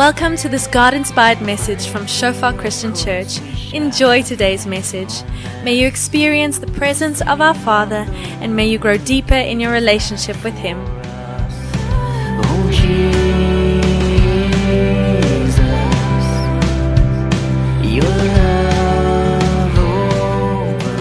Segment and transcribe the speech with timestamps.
[0.00, 3.38] Welcome to this God inspired message from Shofar Christian Church.
[3.74, 5.12] Enjoy today's message.
[5.62, 8.06] May you experience the presence of our Father
[8.40, 10.78] and may you grow deeper in your relationship with Him.
[12.48, 13.04] Oh Jesus,
[17.84, 20.96] your love over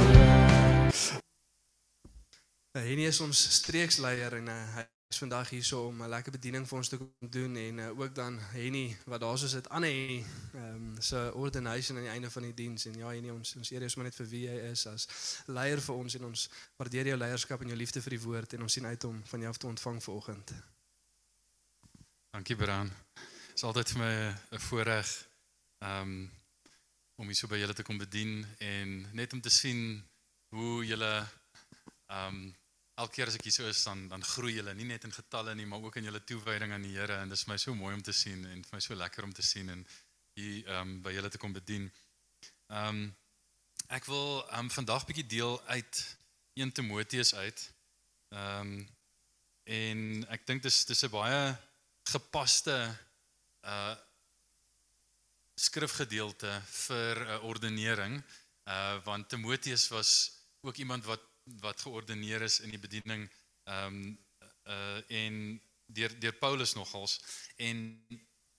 [2.75, 6.67] Henny is ons streeksleier en uh, hy is vandag hier so om 'n lekker bediening
[6.67, 9.83] vir ons te kom doen en uh, ook dan Henny wat daar soos dit aan
[9.83, 13.71] Henny ehm se ordination aan die einde van die diens en ja Henny ons ons
[13.71, 15.07] eer is maar net vir wie jy is as
[15.45, 18.61] leier vir ons en ons waardeer jou leierskap en jou liefde vir die woord en
[18.61, 20.53] ons sien uit om van jou af te ontvang vanoggend.
[22.31, 22.93] Dankie Bran.
[23.13, 24.13] Dit is altyd vir my
[24.51, 25.27] 'n voorreg
[25.79, 26.31] um
[27.15, 30.05] om hier so by julle te kom bedien en net om te sien
[30.55, 31.27] hoe julle
[32.07, 32.58] um
[32.99, 35.55] elke keer as ek hier so is dan dan groei julle nie net in getalle
[35.55, 37.93] nie, maar ook in julle toewyding aan die Here en dit is my so mooi
[37.95, 39.85] om te sien en vir my so lekker om te sien en
[40.39, 41.87] hier um by julle te kom bedien.
[42.81, 43.07] Um
[43.95, 46.01] ek wil um vandag bietjie deel uit
[46.59, 47.63] 1 Timoteus uit.
[48.35, 48.75] Um
[49.69, 50.03] en
[50.35, 51.41] ek dink dis dis 'n baie
[52.11, 52.75] gepaste
[53.63, 53.95] uh
[55.59, 56.51] skrifgedeelte
[56.87, 58.19] vir 'n uh, ordinering
[58.67, 60.11] uh want Timoteus was
[60.61, 61.28] ook iemand wat
[61.61, 63.29] wat geordineer is in die bediening
[63.63, 64.17] ehm um,
[64.69, 67.19] uh en deur deur Paulus nogals
[67.57, 67.77] en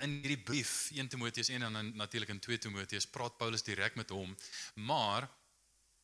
[0.00, 3.94] in hierdie brief 1 Timoteus 1 en dan natuurlik in 2 Timoteus praat Paulus direk
[3.94, 4.36] met hom
[4.74, 5.28] maar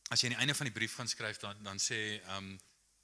[0.09, 2.57] as jy aan die einde van die brief gaan skryf dan dan sê ehm um,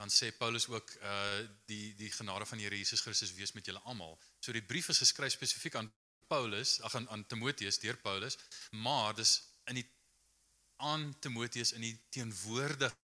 [0.04, 3.66] dan sê Paulus ook uh die die genade van die Here Jesus Christus wees met
[3.66, 4.18] julle almal.
[4.40, 5.92] So die brief is geskryf spesifiek aan
[6.28, 8.38] Paulus, ag aan, aan Timoteus deur Paulus,
[8.72, 9.38] maar dis
[9.72, 9.88] in die
[10.84, 13.03] aan Timoteus in die teenwoordigheid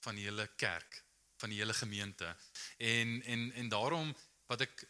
[0.00, 1.04] van die hele kerk,
[1.36, 2.36] van die hele gemeente.
[2.78, 4.16] En en en daarom
[4.46, 4.88] wat ek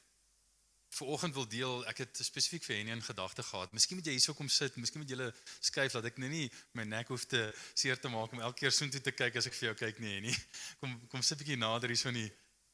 [0.91, 3.73] vir oggend wil deel, ek het spesifiek vir Henny in gedagte gehad.
[3.73, 6.51] Miskien moet jy hierso kom sit, miskien moet jy hulle skuif dat ek nou nie
[6.75, 9.55] my nek hoef te seer te maak om elke keer soontoe te kyk as ek
[9.55, 10.35] vir jou kyk nie, Henny.
[10.83, 12.31] Kom kom sit 'n bietjie nader hierso in die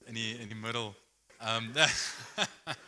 [0.07, 0.97] in die in die middel.
[1.41, 1.75] Ehm um,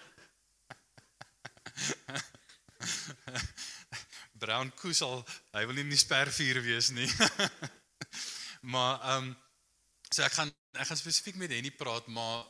[4.39, 7.11] Brown Kusal, hy wil nie in die spervuur wees nie.
[8.75, 9.37] maar ehm um,
[10.11, 12.45] so ek gaan ek gaan spesifiek met Henny praat, maar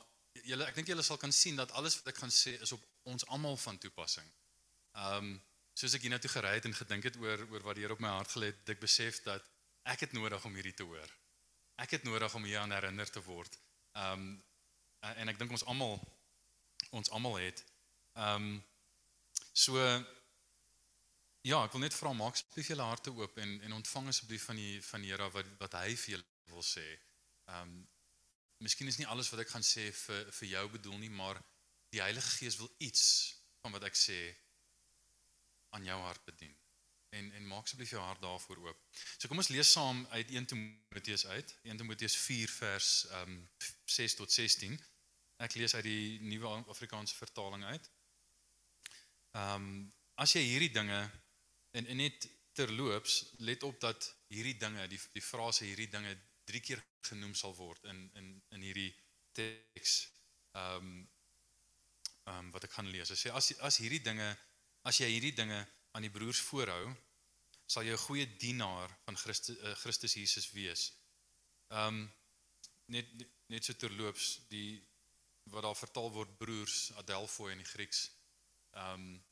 [0.47, 2.85] julle ek dink julle sal kan sien dat alles wat ek gaan sê is op
[3.13, 4.27] ons almal van toepassing.
[4.99, 5.37] Ehm um,
[5.79, 8.11] soos ek hiernatoe gery het en gedink het oor oor wat die Here op my
[8.17, 9.45] hart gelê het, ek besef dat
[9.87, 11.13] ek het nodig om hierdie te hoor.
[11.79, 13.59] Ek het nodig om hieraan herinner te word.
[13.95, 14.31] Ehm um,
[15.15, 16.01] en ek dink ons almal
[16.91, 17.63] ons almal het.
[18.15, 18.65] Ehm um,
[19.53, 19.79] so
[21.49, 24.59] ja, ek wil net vra maak asseblief julle harte oop en en ontvang asseblief van
[24.61, 26.89] die van die Here wat wat hy vir julle wil sê.
[27.53, 27.79] Ehm um,
[28.59, 31.39] Miskien is nie alles wat ek gaan sê vir vir jou bedoel nie, maar
[31.95, 33.05] die Heilige Gees wil iets
[33.63, 34.19] van wat ek sê
[35.77, 36.57] aan jou hart bedien.
[37.15, 38.81] En en maak asseblief jou hart daarvoor oop.
[39.17, 41.55] So kom ons lees saam uit 1 Timoteus uit.
[41.63, 43.39] 1 Timoteus 4 vers ehm um,
[43.99, 44.75] 6 tot 16.
[45.47, 47.91] Ek lees uit die Nuwe Afrikaanse vertaling uit.
[49.39, 49.71] Ehm um,
[50.19, 50.99] as jy hierdie dinge
[51.71, 56.15] en, en net terloops let op dat hierdie dinge, die die frase hierdie dinge
[56.49, 58.91] drie keer genoem sal word in in in hierdie
[59.33, 60.01] teks.
[60.53, 61.09] Ehm um,
[62.29, 63.13] ehm um, wat ek gaan lees.
[63.13, 64.29] Hy sê as as hierdie dinge
[64.89, 65.61] as jy hierdie dinge
[65.97, 66.93] aan die broers voorhou,
[67.67, 70.93] sal jy 'n goeie dienaar van Christus uh, Christus Jesus wees.
[71.69, 72.13] Ehm um,
[72.95, 73.07] net
[73.53, 74.81] net so terloops die
[75.53, 78.11] wat daar vertaal word broers Adelphoi in die Grieks.
[78.73, 79.25] Ehm um,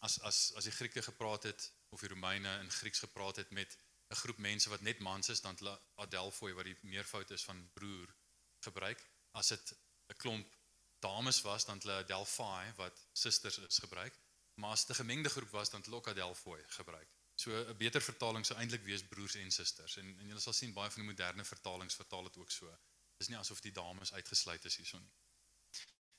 [0.00, 3.76] as as as die Grieke gepraat het of die Romeine in Grieks gepraat het met
[4.10, 5.58] 'n groep mense wat net mans is dan
[5.94, 8.14] Adelphoi wat die meervoud is van broer
[8.60, 9.00] gebruik.
[9.32, 9.74] As dit
[10.08, 10.56] 'n klomp
[10.98, 14.14] dames was dan hulle Adelphoi wat susters is gebruik.
[14.54, 17.08] Maar as dit 'n gemengde groep was dan hulle ook Adelphoi gebruik.
[17.34, 19.96] So 'n beter vertaling sou eintlik wees broers en susters.
[19.96, 22.78] En en julle sal sien baie van die moderne vertalings vertaal dit ook so.
[23.16, 25.14] Dis nie asof die dames uitgesluit is hierson nie.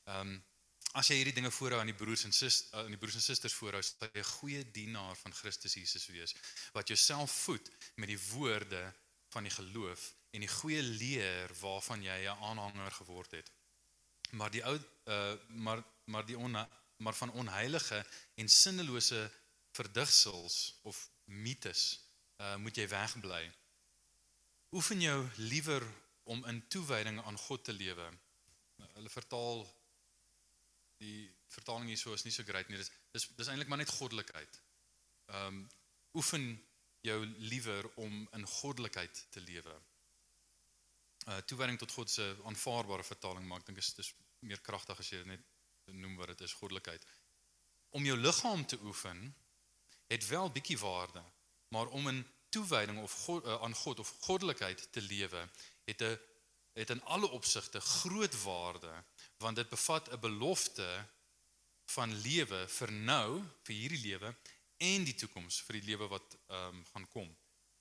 [0.04, 0.46] Ehm um,
[0.94, 3.54] as jy hierdie dinge voorhou aan die broers en susters aan die broers en susters
[3.54, 6.36] voorhou, sal jy 'n goeie dienaar van Christus Jesus wees
[6.74, 8.94] wat jouself voed met die woorde
[9.30, 13.52] van die geloof en die goeie leer waarvan jy 'n aanhanger geword het.
[14.32, 14.76] Maar die ou
[15.06, 16.68] uh maar maar die on
[16.98, 18.06] maar van onheilige
[18.36, 19.32] en sinnelose
[19.72, 22.00] verdigsels of mites
[22.38, 23.52] uh moet jy wegbly.
[24.72, 25.84] Oefen jou liewer
[26.24, 28.12] om in toewyding aan God te lewe.
[28.94, 29.77] Hulle vertaal
[30.98, 32.78] die vertaling hierso is nie so great nie.
[32.78, 34.62] Dis dis dis eintlik maar net goddelikheid.
[35.34, 35.68] Ehm um,
[36.18, 36.46] oefen
[37.06, 37.18] jou
[37.52, 39.76] liewer om in goddelikheid te lewe.
[41.28, 45.22] Uh toewyding tot God se aanvaarbare vertaling maak dink is dis meer kragtig as jy
[45.30, 45.44] net
[45.86, 47.06] noem wat dit is goddelikheid.
[47.90, 49.36] om jou liggaam te oefen
[50.12, 51.24] het wel bietjie waarde,
[51.68, 55.50] maar om in toewyding of God, uh, aan God of goddelikheid te lewe
[55.86, 56.20] het 'n
[56.74, 59.04] het in alle opsigte groot waarde
[59.38, 61.06] want dit bevat 'n belofte
[61.86, 64.36] van lewe vir nou, vir hierdie lewe
[64.78, 67.38] en die toekoms vir die lewe wat ehm um, gaan kom.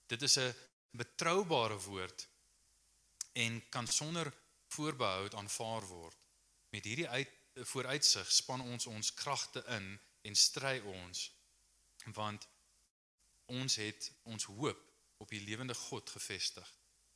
[0.07, 0.55] Dit is 'n
[0.91, 2.29] betroubare woord
[3.33, 4.33] en kan sonder
[4.67, 6.17] voorbehoud aanvaar word.
[6.71, 11.33] Met hierdie uit vooruitsig span ons ons kragte in en stry ons
[12.05, 12.49] want
[13.47, 14.83] ons het ons hoop
[15.17, 16.73] op die lewende God gevestig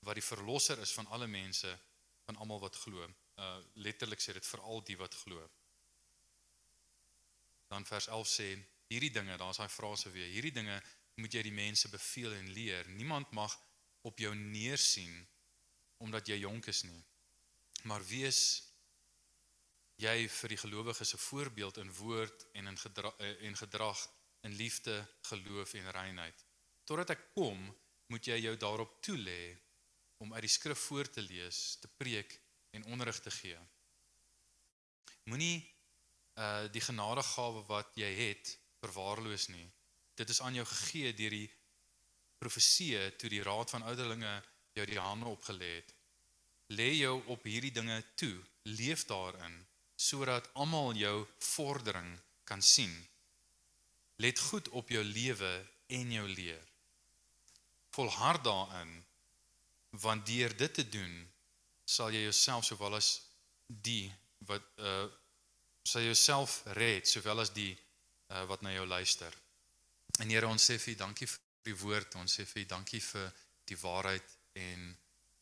[0.07, 1.79] wat die verlosser is van alle mense
[2.25, 3.09] van almal wat glo.
[3.41, 5.41] Uh letterlik sê dit vir al die wat glo.
[7.73, 8.49] Dan vers 11 sê
[8.91, 10.29] hierdie dinge, daar's daai frase weer.
[10.35, 10.77] Hierdie dinge
[11.21, 12.89] moet jy die mense beveel en leer.
[12.99, 13.55] Niemand mag
[14.03, 15.15] op jou neersien
[16.05, 17.01] omdat jy jonk is nie.
[17.89, 18.41] Maar wees
[20.01, 24.09] jy vir die gelowiges 'n voorbeeld in woord en in gedrag en gedrag
[24.41, 26.45] in liefde, geloof en reinheid.
[26.85, 27.77] Totdat ek kom,
[28.07, 29.57] moet jy jou daarop toelê
[30.17, 32.41] om uit die skrif voor te lees, te preek
[32.71, 33.59] en onderrig te gee.
[35.25, 35.59] Moenie
[36.41, 39.67] uh die genadegawe wat jy het verwaarloos nie.
[40.15, 41.49] Dit is aan jou gegee deur die
[42.41, 44.33] profeseë toe die raad van ouderlinge
[44.79, 45.95] jou die hande opgelê het.
[46.71, 49.59] Lê jou op hierdie dinge toe, leef daarin
[50.01, 52.15] sodat almal jou vordering
[52.49, 52.93] kan sien.
[54.17, 55.51] Let goed op jou lewe
[55.93, 56.65] en jou leer.
[57.91, 58.95] Volhard daarin
[59.91, 61.15] want deur dit te doen
[61.91, 63.15] sal jy jouself sowel as
[63.67, 64.07] die
[64.49, 65.09] wat uh
[65.91, 67.73] sal jouself red sowel as die
[68.31, 69.33] uh, wat na jou luister.
[70.21, 72.17] En Here ons sê vir U dankie vir die woord.
[72.21, 73.31] Ons sê vir U dankie vir
[73.71, 74.91] die waarheid en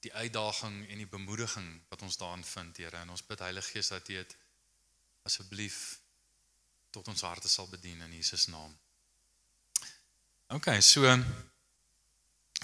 [0.06, 3.02] die uitdaging en die bemoediging wat ons daarin vind, Here.
[3.02, 4.36] En ons bid Heilige Gees dat U dit
[5.28, 5.98] asseblief
[6.94, 8.72] tot ons harte sal bedien in Jesus naam.
[10.54, 11.04] OK, so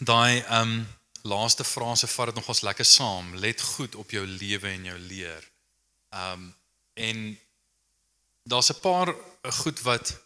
[0.01, 0.85] daai ehm um,
[1.25, 3.35] laaste frase vat dit nogals lekker saam.
[3.41, 5.51] Let goed op jou lewe en jou leer.
[6.11, 6.53] Ehm um,
[6.95, 7.39] en
[8.45, 10.21] daar's 'n paar goed wat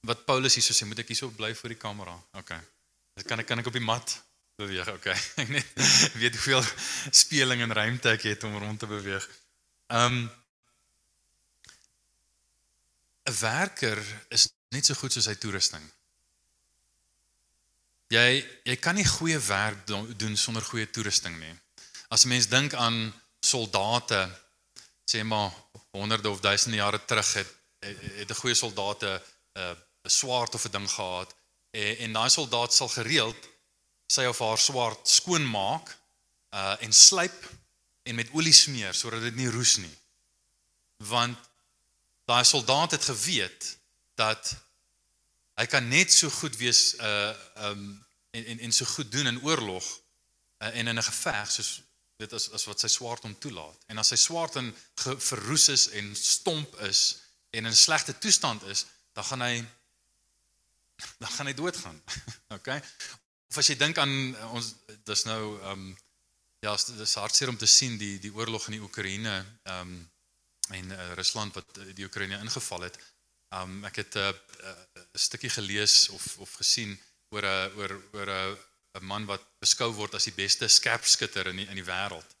[0.00, 2.14] wat Paulus hierso sê, moet ek hierso bly voor die kamera.
[2.32, 2.48] OK.
[3.14, 4.22] Dan kan ek kan ek op die mat
[4.56, 4.88] beweeg.
[4.88, 5.06] OK.
[5.42, 5.66] Ek net
[6.14, 6.62] weet hoeveel
[7.10, 9.28] speling en ruimte ek het om rond te beweeg.
[9.86, 10.30] Ehm um,
[13.24, 13.98] 'n werker
[14.28, 15.84] is net so goed soos sy toerusting.
[18.14, 21.54] Jy jy kan nie goeie werk doen sonder goeie toerusting nie.
[22.08, 24.30] As 'n mens dink aan soldate,
[25.10, 25.50] sê maar
[25.90, 27.50] honderde of duisende jare terug het
[28.20, 29.22] het 'n goeie soldate
[29.54, 29.74] 'n uh,
[30.04, 31.34] 'n swaard of 'n ding gehad
[31.70, 33.48] en, en daai soldaat sal gereeld
[34.06, 35.96] sy of haar swaard skoonmaak
[36.54, 37.50] uh en slyp
[38.02, 39.96] en met olie smeer sodat dit nie roes nie.
[40.96, 41.38] Want
[42.24, 43.78] daai soldaat het geweet
[44.14, 44.54] dat
[45.54, 48.03] hy kan net so goed wees uh um
[48.34, 49.86] en en, en so goed doen in oorlog
[50.58, 51.82] uh, en in 'n geveg soos
[52.16, 53.86] dit as as wat sy swaard hom toelaat.
[53.90, 54.70] En as sy swaard in
[55.30, 57.02] verroes is en stomp is
[57.50, 59.54] en in slegte toestand is, dan gaan hy
[61.18, 62.02] dan gaan hy doodgaan.
[62.56, 62.70] OK?
[63.50, 64.74] Of as jy dink aan ons
[65.04, 65.92] dis nou ehm um,
[66.64, 69.96] ja, dis hartseer om te sien die die oorlog in die Oekraïne ehm um,
[70.72, 72.94] en uh, Rusland wat die Oekraïne ingeval het.
[73.52, 76.94] Um, ek het 'n uh, uh, uh, stukkie gelees of of gesien
[77.34, 78.56] oor 'n oor oor 'n
[78.94, 82.36] 'n man wat beskou word as die beste skerpskutter in die, in die wêreld.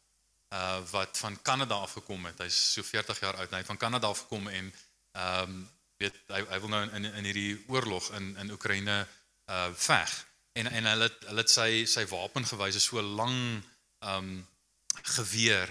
[0.54, 2.38] Uh wat van Kanada af gekom het.
[2.38, 3.50] Hy's so 40 jaar oud.
[3.50, 4.72] Hy van Kanada af gekom en
[5.12, 8.96] ehm um, weet hy hy wil nou in in hierdie oorlog in in Oekraïne
[9.50, 10.14] uh veg.
[10.58, 13.36] En en hulle hulle het sy sy wapen gewys so lang
[13.98, 14.46] ehm um,
[15.16, 15.70] geweer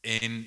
[0.00, 0.40] en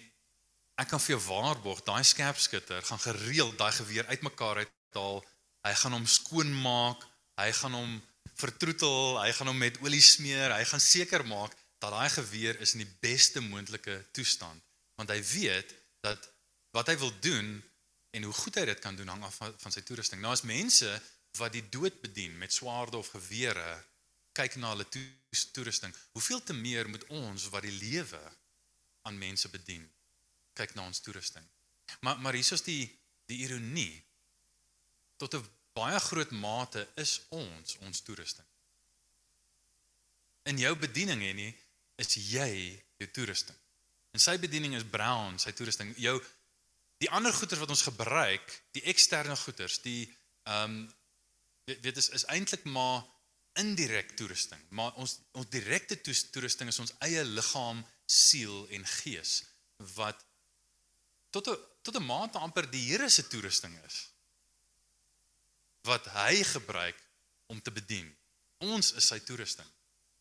[0.82, 5.22] ek kan vir jou waarborg daai skerpskutter gaan gereeld daai geweer uitmekaar uithaal.
[5.65, 7.05] Hy gaan hom skoonmaak.
[7.41, 8.01] Hy gaan hom
[8.39, 12.75] vertroetel, hy gaan hom met olie smeer, hy gaan seker maak dat daai geweer is
[12.75, 14.62] in die beste moontlike toestand,
[15.00, 15.74] want hy weet
[16.06, 16.30] dat
[16.75, 17.58] wat hy wil doen
[18.15, 20.22] en hoe goed hy dit kan doen hang af van, van sy toerusting.
[20.24, 20.89] Nou as mense
[21.39, 23.68] wat die dood bedien met swaarde of gewere
[24.36, 28.22] kyk na hulle toerusting, hoeveel te meer moet ons wat die lewe
[29.08, 29.84] aan mense bedien
[30.56, 31.44] kyk na ons toerusting.
[32.04, 32.84] Maar maar hier is die
[33.30, 34.04] die ironie
[35.18, 35.44] tot 'n
[35.75, 38.48] baie groot mate is ons ons toerusting.
[40.50, 41.51] In jou bediening hè nie
[42.01, 42.50] is jy
[43.01, 43.58] jou toerusting.
[44.15, 45.91] En sy bediening is brown, sy toerusting.
[46.00, 46.15] Jou
[47.03, 50.05] die ander goeder wat ons gebruik, die eksterne goederes, die
[50.48, 50.86] ehm um,
[51.65, 53.01] weet is is eintlik maar
[53.58, 54.62] indirek toerusting.
[54.70, 59.39] Maar ons ons direkte toerusting is ons eie liggaam, siel en gees
[59.96, 60.22] wat
[61.34, 64.14] tot 'n tot 'n mate amper die Here se toerusting is.
[65.86, 66.98] Wat hy gebruik
[67.54, 68.08] om te bedien.
[68.65, 69.68] Ons is sy toerusting.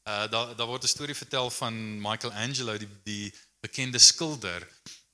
[0.04, 4.68] Uh daar daar word 'n storie vertel van Michelangelo die die bekende skilder.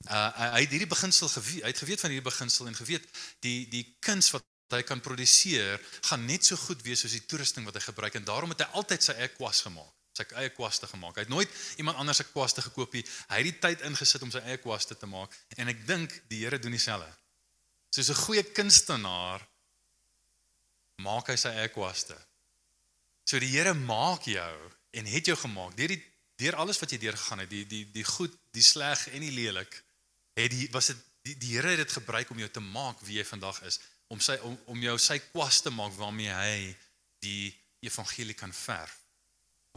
[0.09, 3.07] Uh hy het hierdie beginsel geweet, hy het geweet van hierdie beginsel en geweet
[3.39, 7.65] die die kuns wat hy kan produseer gaan net so goed wees soos die toerusting
[7.65, 10.87] wat hy gebruik en daarom het hy altyd sy eie kwas gemaak sy eie kwaste
[10.91, 11.15] gemaak.
[11.15, 13.03] Hy het nooit iemand anders se kwaste gekoop nie.
[13.31, 16.43] Hy het die tyd ingesit om sy eie kwaste te maak en ek dink die
[16.43, 17.09] Here doen dieselfde.
[17.95, 19.47] Soos 'n goeie kunstenaar
[21.01, 22.17] maak hy sy eie kwaste.
[23.27, 24.55] So die Here maak jou
[24.97, 26.01] en het jou gemaak deur die
[26.41, 29.75] deur alles wat jy deurgegaan het, die die die goed, die sleg en die lelik.
[30.37, 33.19] Het die was dit die, die Here het dit gebruik om jou te maak wie
[33.19, 33.77] jy vandag is,
[34.09, 36.55] om sy om om jou sy kwaste maak waarmee hy
[37.21, 37.51] die
[37.85, 38.97] evangelie kan verf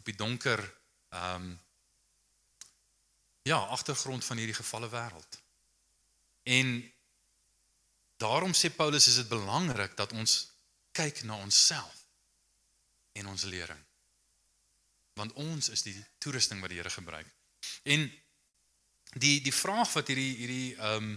[0.01, 0.63] op die donker
[1.15, 1.53] ehm um,
[3.45, 5.41] ja, agtergrond van hierdie gefalle wêreld.
[6.49, 6.93] En
[8.17, 10.54] daarom sê Paulus is dit belangrik dat ons
[10.95, 12.05] kyk na onsself
[13.19, 13.81] en ons lering.
[15.19, 17.29] Want ons is die toerusting wat die Here gebruik.
[17.83, 18.07] En
[19.15, 21.15] die die vraag wat hierdie hierdie ehm um,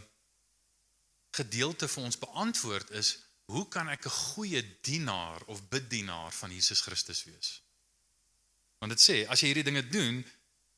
[1.37, 3.11] gedeelte vir ons beantwoord is
[3.53, 7.61] hoe kan ek 'n goeie dienaar of bedienaar van Jesus Christus wees?
[8.79, 10.25] Want dit sê as jy hierdie dinge doen,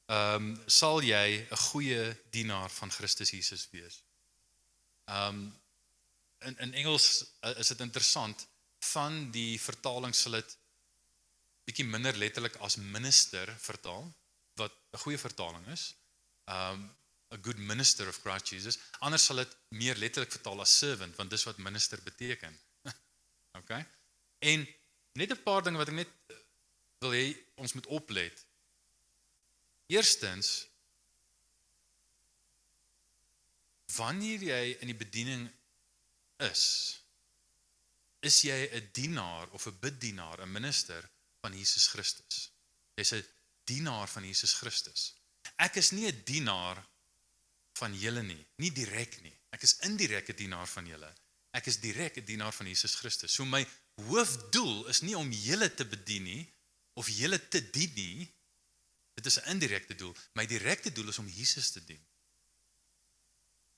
[0.07, 4.03] ehm um, sal jy 'n goeie dienaar van Christus Jesus wees.
[5.05, 5.59] Ehm um,
[6.39, 8.47] in in Engels uh, is dit interessant
[8.79, 10.57] van die vertaling sal dit
[11.69, 14.07] bietjie minder letterlik as minister vertaal
[14.55, 15.93] wat 'n goeie vertaling is.
[16.47, 16.89] Um
[17.31, 18.79] a good minister of Christ Jesus.
[18.99, 22.59] Anders sal dit meer letterlik vertaal as servant want dis wat minister beteken.
[23.59, 23.85] okay?
[24.39, 24.67] En
[25.13, 26.11] net 'n paar dinge wat ek net
[26.99, 28.45] wil hê ons moet oplet.
[29.87, 30.67] Eerstens
[33.95, 35.47] wanneer jy in die bediening
[36.45, 36.63] is,
[38.19, 41.09] is jy 'n dienaar of 'n biddienaar, 'n minister
[41.41, 42.51] van Jesus Christus.
[42.95, 43.25] Jy's 'n
[43.63, 45.15] dienaar van Jesus Christus.
[45.55, 46.87] Ek is nie 'n dienaar
[47.79, 49.35] van julle nie, nie direk nie.
[49.49, 51.13] Ek is indirek 'n dienaar van julle.
[51.51, 53.33] Ek is direk 'n dienaar van Jesus Christus.
[53.33, 56.53] So my hoofdoel is nie om julle te bedien nie,
[56.93, 58.35] of julle te dien nie.
[59.13, 60.15] Dit is 'n indirekte doel.
[60.33, 62.07] My direkte doel is om Jesus te dien.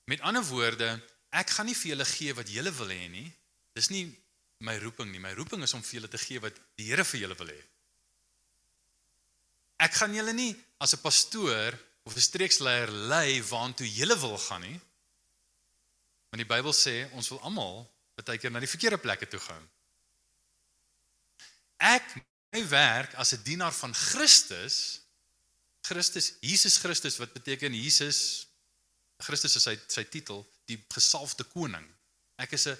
[0.04, 3.32] Met ander woorde, ek gaan nie vir julle gee wat julle wil hê nie.
[3.72, 4.22] Dis nie
[4.62, 5.20] my roeping nie.
[5.20, 7.60] My roeping is om vir julle te gee wat die Here vir julle wil hê.
[9.82, 14.62] Ek gaan julle nie as 'n pastoor of 'n streeksleier lei waartoe julle wil gaan
[14.62, 14.80] nie.
[16.30, 17.88] Want die Bybel sê ons wil almal
[18.24, 19.64] baie keer na die verkeerde plekke toe gaan.
[21.78, 22.06] Ek
[22.52, 25.00] my werk as 'n dienaar van Christus
[25.82, 28.46] Christus Jesus Christus wat beteken Jesus
[29.18, 31.88] Christus is sy sy titel die gesalfde koning
[32.38, 32.78] ek is 'n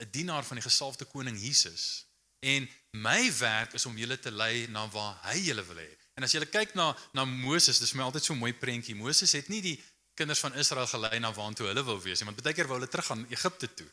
[0.00, 2.06] 'n dienaar van die gesalfde koning Jesus
[2.40, 6.24] en my werk is om julle te lei na waar hy julle wil hê en
[6.24, 9.32] as jy kyk na na Moses dis vir my altyd so 'n mooi prentjie Moses
[9.32, 9.76] het nie die
[10.14, 12.88] kinders van Israel gelei na waartoe hulle wou wees nie want baie keer wou hulle
[12.88, 13.90] terug gaan Egipte toe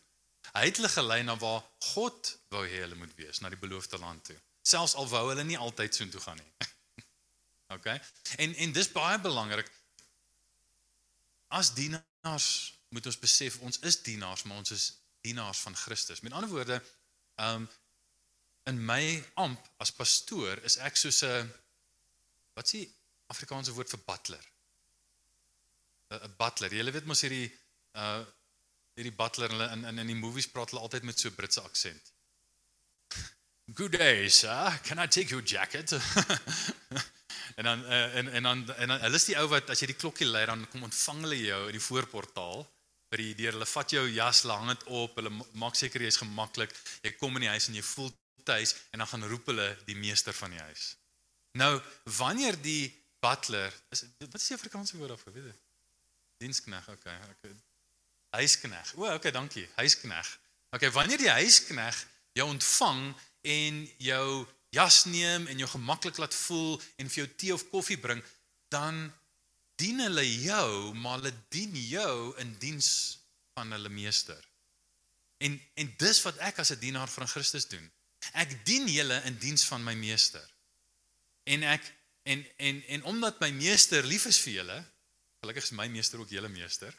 [0.54, 1.62] hy het hulle gelei na waar
[1.94, 5.44] God wou hê hulle moet wees na die beloofde land toe selfs al wou hulle
[5.44, 6.68] nie altyd so intoe gaan nie.
[7.76, 7.90] OK?
[8.38, 9.70] En en dis baie belangrik.
[11.54, 12.48] As dienaars
[12.94, 14.86] moet ons besef ons is dienaars, maar ons is
[15.24, 16.22] dienaars van Christus.
[16.22, 16.82] Met ander woorde,
[17.42, 17.70] um
[18.64, 21.52] in my amp as pastoor is ek soos 'n
[22.56, 22.86] wat s'ie
[23.34, 24.46] Afrikaanse woord vir butler.
[26.10, 26.74] 'n butler.
[26.74, 27.50] Jy weet mos hierdie
[27.96, 28.24] uh
[28.94, 32.12] hierdie butler in in in die movies praat hulle altyd met so Britse aksent.
[33.80, 34.80] Good day, sir.
[34.84, 35.92] Can I take your jacket?
[37.58, 39.92] en dan uh, en en dan en dan hulle is die ou wat as jy
[39.92, 42.64] die klokkie lui dan kom ontvang hulle jou in die voorportaal
[43.14, 43.54] by die deur.
[43.58, 45.16] Hulle vat jou jas, hang dit op.
[45.20, 46.74] Hulle maak seker jy's gemaklik.
[47.06, 48.12] Jy kom in die huis en jy voel
[48.44, 50.94] tuis en dan gaan roep hulle die meester van die huis.
[51.60, 51.78] Nou,
[52.18, 52.90] wanneer die
[53.24, 55.60] butler is wat is die Afrikaanse woord daarvoor, weet jy?
[56.44, 57.16] Dienskneg, okay.
[57.30, 57.54] okay.
[58.34, 58.96] Huiskneg.
[58.98, 59.64] O, okay, dankie.
[59.78, 60.32] Huiskneg.
[60.74, 62.00] Okay, wanneer die huiskneg
[62.36, 63.04] jou ontvang
[63.54, 64.28] en jou
[64.74, 68.24] jas neem en jou gemaklik laat voel en vir jou tee of koffie bring,
[68.74, 69.06] dan
[69.84, 72.90] dien hulle jou, maar hulle dien jou in diens
[73.58, 74.40] van hulle meester.
[75.44, 77.92] En en dis wat ek as 'n dienaar van Christus doen.
[78.32, 80.48] Ek dien julle in diens van my meester.
[81.44, 81.84] En ek
[82.24, 84.80] en en en omdat my meester lief is vir julle,
[85.40, 86.96] gelukkig is my meester ook julle meester.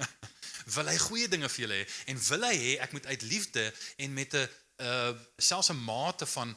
[0.76, 3.74] wil hy goeie dinge vir julle hê en wil hy hê ek moet uit liefde
[3.96, 6.54] en met 'n uh selfs 'n mate van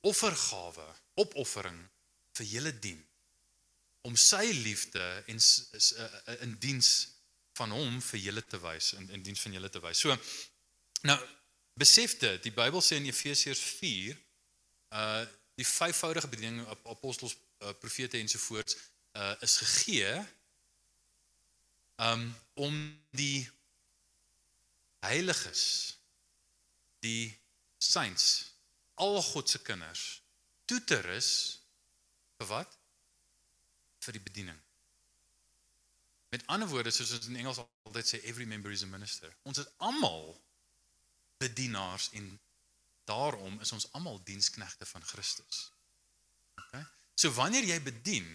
[0.00, 1.80] offergawe, opoffering
[2.32, 3.02] vir julle dien
[4.02, 6.08] om sy liefde en uh,
[6.42, 6.90] in diens
[7.58, 10.02] van hom vir julle te wys in in diens van julle te wys.
[10.02, 10.16] So
[11.08, 11.18] nou
[11.78, 14.18] besef dit, die Bybel sê in Efesiërs 4
[14.98, 15.22] uh
[15.60, 18.78] die vyfvoudige bediening op apostels, uh, profete ensovoorts
[19.20, 20.14] uh is gegee
[22.08, 22.78] um om
[23.10, 23.44] die
[25.04, 25.64] heiliges
[27.04, 27.28] die
[27.78, 28.54] saints
[28.94, 30.22] al God se kinders
[30.64, 31.32] toe te rus
[32.40, 32.81] vir wat?
[34.02, 34.58] Vir die bediening.
[36.32, 39.30] Met ander woorde soos ons in Engels altyd sê every member is a minister.
[39.48, 40.32] Ons is almal
[41.42, 42.30] bedienaars en
[43.04, 45.72] daarom is ons almal diensknegte van Christus.
[46.56, 46.78] OK?
[47.14, 48.30] So wanneer jy bedien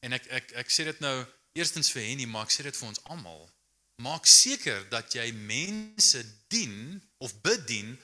[0.00, 1.14] en ek ek ek sê dit nou
[1.58, 3.46] eerstens vir Henny, maar ek sê dit vir ons almal,
[4.02, 6.22] maak seker dat jy mense
[6.52, 7.96] dien of bedien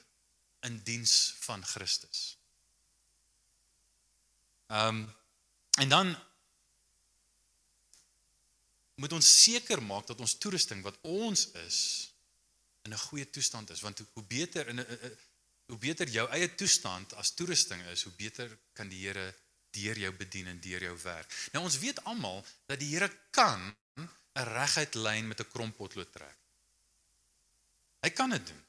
[0.66, 2.34] in diens van Christus.
[4.72, 5.04] Ehm um,
[5.82, 6.14] en dan
[8.94, 11.78] moet ons seker maak dat ons toerusting wat ons is
[12.84, 15.16] in 'n goeie toestand is want hoe beter in 'n
[15.66, 19.32] hoe beter jou eie toestand as toerusting is, hoe beter kan die Here
[19.74, 21.32] deur jou bedien en deur jou werk.
[21.52, 23.74] Nou ons weet almal dat die Here kan
[24.34, 26.38] 'n reguit lyn met 'n krompotlood trek.
[28.02, 28.64] Hy kan dit doen.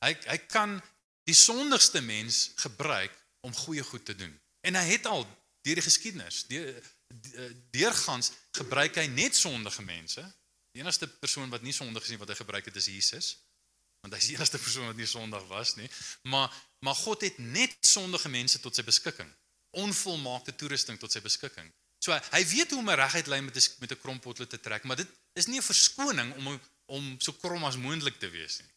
[0.00, 0.82] Hy hy kan
[1.24, 4.40] die sondigste mens gebruik om goeie goed te doen.
[4.60, 5.26] En hy het al
[5.62, 6.82] deur die geskiedenis, deur
[7.70, 10.24] deurgangs gebruik hy net sondige mense.
[10.72, 13.30] Die enigste persoon wat nie sondig is nie wat hy gebruik het is Jesus.
[14.02, 15.88] Want hy is die enigste persoon wat nie sondig was nie.
[16.22, 16.52] Maar
[16.82, 19.28] maar God het net sondige mense tot sy beskikking.
[19.78, 21.68] Onvolmaakte toerusting tot sy beskikking.
[22.02, 24.82] So hy weet hoe om 'n reguit lyn met 'n met 'n krompotlood te trek,
[24.84, 28.71] maar dit is nie 'n verskoning om om so krom as moontlik te wees nie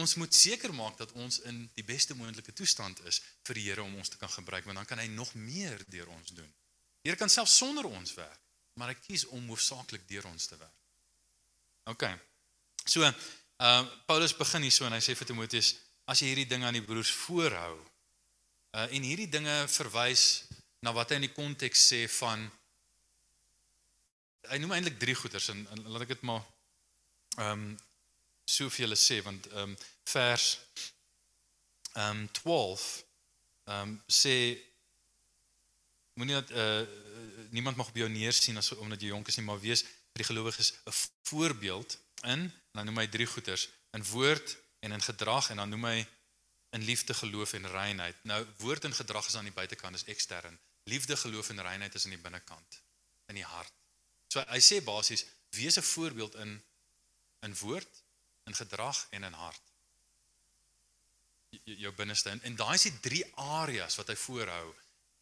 [0.00, 3.82] ons moet seker maak dat ons in die beste moontlike toestand is vir die Here
[3.82, 6.50] om ons te kan gebruik want dan kan hy nog meer deur ons doen.
[7.02, 8.40] Die Here kan self sonder ons werk,
[8.74, 10.80] maar hy kies om hoofsaaklik deur ons te werk.
[11.92, 12.06] OK.
[12.84, 13.14] So, ehm
[13.58, 15.74] uh, Paulus begin hier so en hy sê vir Timoteus,
[16.10, 17.78] as jy hierdie dinge aan die broers voorhou,
[18.74, 20.44] uh en hierdie dinge verwys
[20.82, 22.42] na wat hy in die konteks sê van
[24.50, 26.42] hy noem eintlik drie goeters en, en laat ek dit maar
[27.38, 27.74] ehm um,
[28.44, 30.58] soveel sê want ehm um, vers
[31.92, 33.04] ehm um, 12
[33.64, 34.36] ehm um, sê
[36.14, 36.86] moenie dat eh uh,
[37.50, 40.30] niemand mag op jou neersien as omdat jy jonk is nie maar wees vir die
[40.30, 45.56] gelowiges 'n voorbeeld in dan noem hy drie goeters in woord en in gedrag en
[45.56, 46.06] dan noem hy
[46.74, 48.16] in liefde geloof en reinheid.
[48.22, 50.58] Nou woord en gedrag is aan die buitekant is ekstern.
[50.84, 52.80] Liefde geloof en reinheid is aan die binnekant
[53.26, 53.72] in die hart.
[54.28, 56.62] So hy sê basies wees 'n voorbeeld in
[57.46, 58.02] in woord
[58.44, 59.72] in gedrag en in hart.
[61.64, 64.70] Jou binneste en, en daai is die drie areas wat hy voorhou.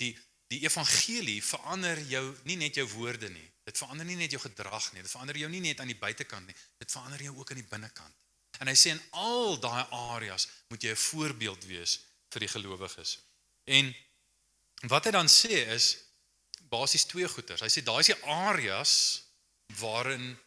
[0.01, 0.13] Die
[0.53, 3.47] die evangelie verander jou nie net jou woorde nie.
[3.65, 5.01] Dit verander nie net jou gedrag nie.
[5.01, 6.57] Dit verander jou nie net aan die buitekant nie.
[6.77, 8.27] Dit verander jou ook aan die binnekant.
[8.61, 12.01] En hy sê in al daai areas moet jy 'n voorbeeld wees
[12.33, 13.19] vir die gelowiges.
[13.65, 13.95] En
[14.93, 15.97] wat hy dan sê is
[16.69, 17.61] basies twee goeters.
[17.61, 18.95] Hy sê daai is die areas
[19.81, 20.39] waarin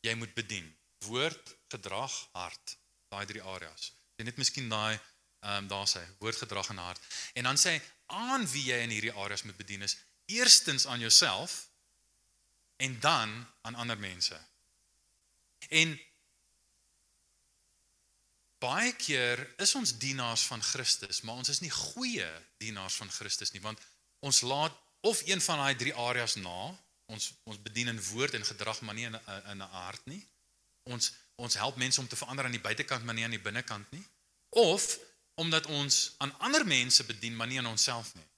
[0.00, 0.68] jy moet bedien.
[1.06, 2.76] Woord, gedrag, hart,
[3.12, 3.90] daai drie areas.
[4.16, 4.94] Jy net miskien daai
[5.42, 7.02] ehm um, daar sê, woord, gedrag en hart.
[7.34, 7.80] En dan sê hy
[8.14, 9.96] aan wie jy in hierdie areas moet bedien is
[10.30, 11.68] eerstens aan jouself
[12.76, 13.32] en dan
[13.66, 14.38] aan ander mense.
[15.68, 15.98] En
[18.62, 22.28] baie keer is ons dienaars van Christus, maar ons is nie goeie
[22.62, 23.82] dienaars van Christus nie, want
[24.22, 26.70] ons laat of een van daai drie areas na,
[27.10, 29.18] ons ons bedien in woord en gedrag maar nie in
[29.50, 30.22] in 'n hart nie.
[30.82, 33.90] Ons ons help mense om te verander aan die buitekant maar nie aan die binnekant
[33.90, 34.04] nie
[34.62, 34.98] of
[35.34, 38.28] omdat ons aan ander mense bedien maar nie aan onsself nie.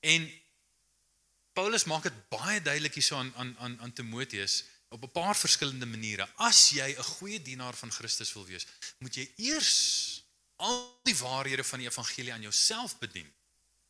[0.00, 0.24] En
[1.52, 5.86] Paulus maak dit baie duidelik hierso aan aan aan aan Timoteus op 'n paar verskillende
[5.86, 6.28] maniere.
[6.36, 8.66] As jy 'n goeie dienaar van Christus wil wees,
[8.98, 10.22] moet jy eers
[10.56, 13.32] al die waarhede van die evangelie aan jouself bedien.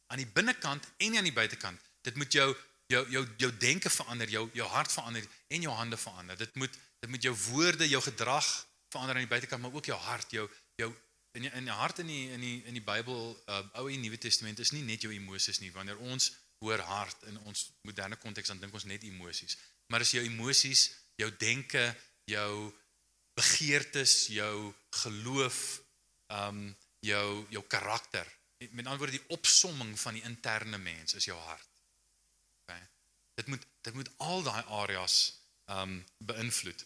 [0.06, 1.80] Aan die binnekant en aan die buitekant.
[2.00, 2.56] Dit moet jou
[2.92, 6.36] jou jou jou denke verander, jou jou hart verander en jou hande verander.
[6.36, 8.48] Dit moet dit moet jou woorde, jou gedrag
[8.88, 10.48] verander aan die buitekant, maar ook jou hart, jou
[10.80, 10.90] jou
[11.36, 14.00] in die, in die hart in die in die in die Bybel, uh, Ou en
[14.02, 15.72] Nuwe Testament is nie net jou emosies nie.
[15.74, 16.32] Wanneer ons
[16.64, 19.58] hoor hart in ons moderne konteks dan dink ons net emosies.
[19.92, 20.88] Maar as jou emosies,
[21.20, 21.84] jou denke,
[22.28, 22.72] jou
[23.38, 24.72] begeertes, jou
[25.04, 25.62] geloof,
[26.32, 28.26] ehm um, jou jou karakter.
[28.72, 31.67] Met ander woorde die opsomming van die interne mens is jou hart.
[33.38, 35.16] Dit moet dit moet al daai areas
[35.70, 35.98] um
[36.30, 36.84] beïnvloed.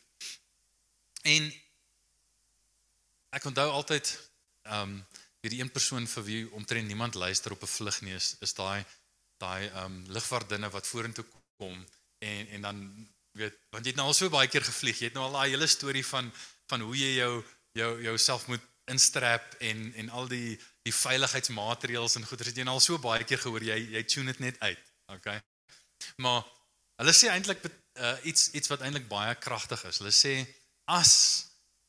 [1.23, 1.53] En
[3.38, 4.12] ek onthou altyd
[4.79, 4.99] um
[5.43, 8.85] hierdie een persoon vir wie omtrent niemand luister op 'n vlug nie is is daai
[9.43, 11.25] daai um ligvaardinne wat vorentoe
[11.57, 11.87] kom
[12.19, 12.79] en en dan
[13.33, 14.99] weet, want jy het nou al so baie keer gevlieg.
[14.99, 16.33] Jy het nou al daai hele storie van
[16.73, 22.27] van hoe jy jou jou jouself moet instrap en en al die die veiligheidsmaatreëls en
[22.27, 23.65] goeders het jy nou al so baie keer gehoor.
[23.65, 24.93] Jy jy tune dit net uit.
[25.17, 25.41] Okay.
[26.17, 26.43] Maar
[26.97, 29.99] hulle sê eintlik uh, iets iets wat eintlik baie kragtig is.
[29.99, 30.35] Hulle sê
[30.85, 31.15] as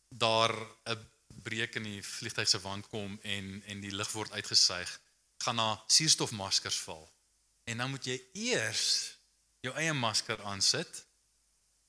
[0.10, 0.54] daar
[0.86, 1.00] 'n
[1.44, 5.00] breek in die vliegtyg se wand kom en en die lug word uitgesuig,
[5.44, 7.10] gaan daar suurstofmaskers val.
[7.64, 9.18] En dan moet jy eers
[9.64, 11.06] jou eie masker aansit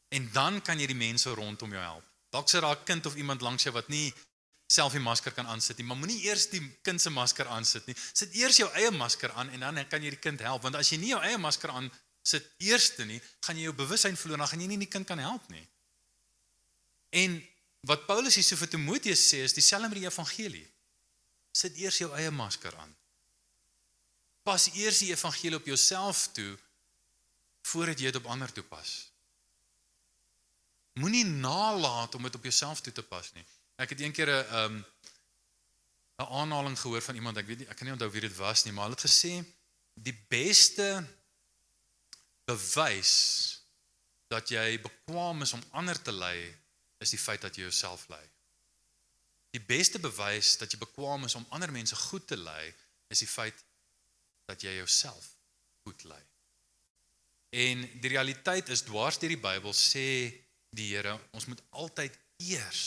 [0.08, 2.04] en dan kan jy die mense rondom jou help.
[2.30, 4.14] Dalk sit daar 'n kind of iemand langs jou wat nie
[4.66, 7.96] self die masker kan aansit nie, maar moenie eers die kind se masker aansit nie.
[8.12, 10.90] Sit eers jou eie masker aan en dan kan jy die kind help, want as
[10.90, 11.90] jy nie jou eie masker aan
[12.24, 15.20] sit eerste nie, gaan jy jou bewussyn verloor dan gaan jy nie die kind kan
[15.20, 15.64] help nie.
[17.20, 17.37] En
[17.84, 20.64] wat Paulus hier so vir Timoteus sê is dieselfde met die evangelie.
[21.54, 22.94] Sit eers jou eie masker aan.
[24.44, 26.54] Pas eers die evangelie op jouself toe
[27.68, 28.94] voordat jy dit op ander toepas.
[31.00, 33.44] Moenie nalat om dit op jouself toe te pas nie.
[33.76, 34.84] Ek het eendag 'n um
[36.18, 38.64] 'n aanhaling gehoor van iemand, ek weet nie, ek kan nie onthou wie dit was
[38.64, 39.44] nie, maar hulle het gesê
[39.94, 41.06] die beste
[42.48, 43.14] bewys
[44.33, 46.38] dat jy bekwam is om ander te lei
[47.04, 48.22] is die feit dat jy jouself lei.
[49.54, 52.72] Die beste bewys dat jy bekwam is om ander mense goed te lei
[53.12, 53.64] is die feit
[54.50, 55.35] dat jy jouself
[55.85, 56.20] goed lei.
[57.54, 60.09] En die realiteit is dwars deur die Bybel sê
[60.74, 62.85] die Here ons moet altyd eers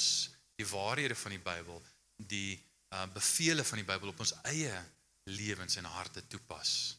[0.60, 1.80] die waarhede van die Bybel,
[2.17, 2.58] die
[2.91, 4.74] uh, beveel van die Bybel op ons eie
[5.32, 6.98] lewens en harte toepas.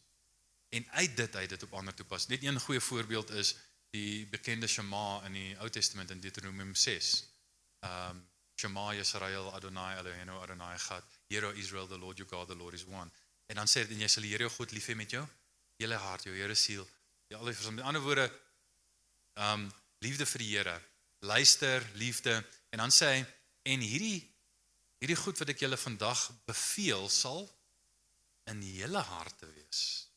[0.69, 2.27] En uit dit uit dit op ander toepas.
[2.27, 3.57] Net een goeie voorbeeld is
[3.91, 7.25] die bekende Shema in die Ou Testament in Deuteronomium 6.
[7.81, 8.27] Um
[8.59, 11.05] Shema Yisrael Adonai Eloheinu Adonai Echad.
[11.29, 13.11] Hear O Israel the Lord your God the Lord is one.
[13.47, 15.25] En dan sê dit en jy sal die Here jou God lief hê met jou
[15.79, 16.87] hele hart, jou hele siel,
[17.31, 17.71] jou al die.
[17.71, 18.27] Met ander woorde
[19.39, 19.69] um
[20.03, 20.75] liefde vir die Here.
[21.21, 22.35] Luister, liefde
[22.75, 23.23] en dan sê hy
[23.75, 24.27] en hierdie
[24.99, 27.45] hierdie goed wat ek julle vandag beveel sal
[28.51, 30.08] in julle harte wees.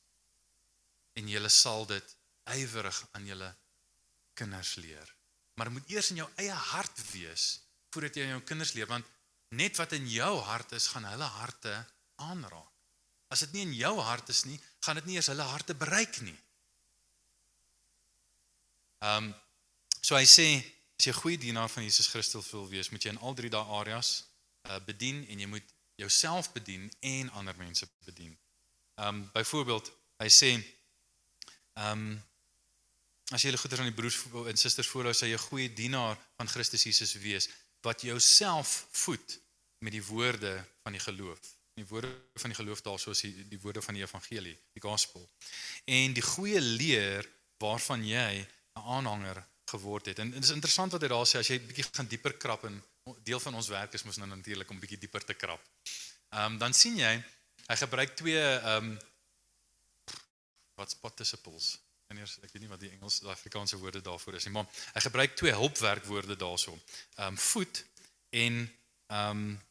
[1.22, 2.16] En julle sal dit
[2.58, 3.50] ywerig aan julle
[4.34, 5.08] kinders leer.
[5.56, 7.48] Maar dit moet eers in jou eie hart wees
[7.92, 9.08] voordat jy aan jou kinders leer want
[9.60, 11.74] net wat in jou hart is gaan hulle harte
[12.24, 12.70] aanraak.
[13.32, 16.22] As dit nie in jou hart is nie, gaan dit nie eers hulle harte bereik
[16.26, 16.38] nie.
[19.06, 19.34] Ehm um,
[20.02, 20.48] so hy sê
[20.98, 23.50] as jy 'n goeie dienaar van Jesus Christus wil wees, moet jy in al drie
[23.50, 24.10] dae areas
[24.70, 28.38] uh, bedien en jy moet jouself bedien en ander mense bedien.
[28.96, 30.52] Ehm um, byvoorbeeld, hy sê
[31.74, 32.22] ehm um,
[33.32, 34.18] as jy hulle goeders aan die broers
[34.52, 37.50] en susters voorhou, sê jy 'n goeie dienaar van Christus Jesus wees
[37.82, 39.40] wat jouself voed
[39.80, 41.40] met die woorde van die geloof.
[41.74, 45.30] Die woorde van die geloof daarso is die, die woorde van die evangelie, die gospel.
[45.86, 50.20] En die goeie leer waarvan jy 'n aanhanger geword het.
[50.20, 52.84] En dit is interessant wat hy daar sê as jy bietjie gaan dieper krap en
[53.24, 55.62] deel van ons werk is mos nou natuurlik om bietjie dieper te krap.
[56.30, 57.14] Ehm um, dan sien jy
[57.68, 59.00] hy gebruik twee ehm um,
[60.82, 61.78] wat's participles?
[62.12, 64.68] En eers ek weet nie wat die Engels die Afrikaanse woorde daarvoor is nie, maar
[64.96, 66.76] hy gebruik twee hulpwerkwoorde daarso.
[67.16, 67.86] Ehm um, voet
[68.44, 68.58] en
[69.08, 69.62] ehm um,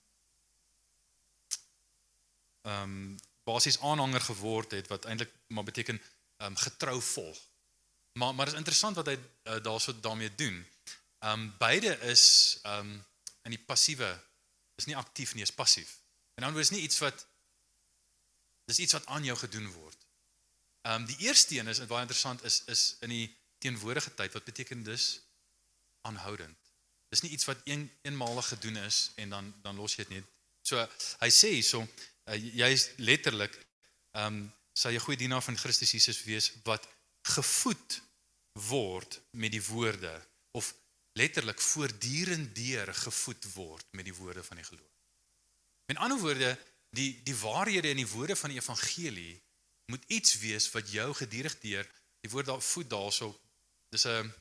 [2.68, 3.18] ehm
[3.50, 7.38] basies aanhanger geword het wat eintlik maar beteken ehm um, getrou volg.
[8.12, 10.66] Maar maar is interessant wat hy uh, daarso daarmee doen.
[11.18, 13.04] Ehm um, beide is ehm um,
[13.42, 14.10] in die passiewe
[14.76, 15.98] is nie aktief nie, is passief.
[16.34, 17.26] En dan is nie iets wat
[18.64, 20.06] dis iets wat aan jou gedoen word.
[20.82, 24.44] Ehm um, die eerste een is baie interessant is is in die teenwoordige tyd wat
[24.44, 25.20] beteken dis
[26.08, 26.56] aanhoudend.
[27.08, 30.30] Dis nie iets wat een eenmalig gedoen is en dan dan los jy dit net.
[30.62, 30.80] So
[31.20, 33.58] hy sê hierso uh, jy is letterlik
[34.16, 34.40] ehm um,
[34.72, 36.86] sal jy goeie dienaar van Christus Jesus wees wat
[37.36, 38.00] gevoed
[38.70, 40.12] word met die woorde
[40.56, 40.72] of
[41.12, 44.94] letterlik voortdurend deur gevoed word met die woorde van die geloof.
[45.90, 46.54] Met ander woorde,
[46.96, 49.34] die die waarhede in die woorde van die evangelie
[49.90, 51.88] moet iets wees wat jou gedurig deur
[52.20, 53.30] die woord daar voed daarso.
[53.90, 54.32] Dis 'n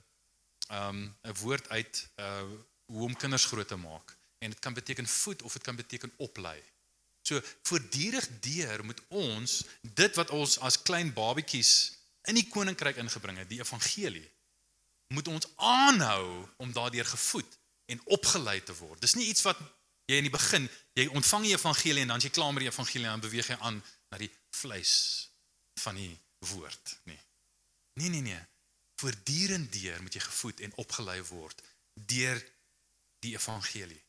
[0.70, 2.44] ehm 'n woord uit uh
[2.90, 6.14] hoe om kinders groot te maak en dit kan beteken voed of dit kan beteken
[6.18, 6.64] oplei.
[7.22, 11.72] So voortdurend deur moet ons dit wat ons as klein babetjies
[12.24, 14.32] in die koninkryk ingebring het, die evangelie,
[15.14, 19.02] moet ons aanhou om daardeur gevoed en opgelei te word.
[19.02, 19.58] Dis nie iets wat
[20.06, 23.06] jy in die begin, jy ontvang die evangelie en dan jy klaar met die evangelie
[23.06, 25.29] dan beweeg jy aan na die vleis
[25.80, 26.13] van die
[26.54, 27.20] woord, nee.
[27.94, 28.46] Nee nee nee.
[28.96, 31.62] Voortdurend deur moet jy gevoed en opgelei word
[31.94, 32.39] deur
[33.24, 34.02] die evangelie.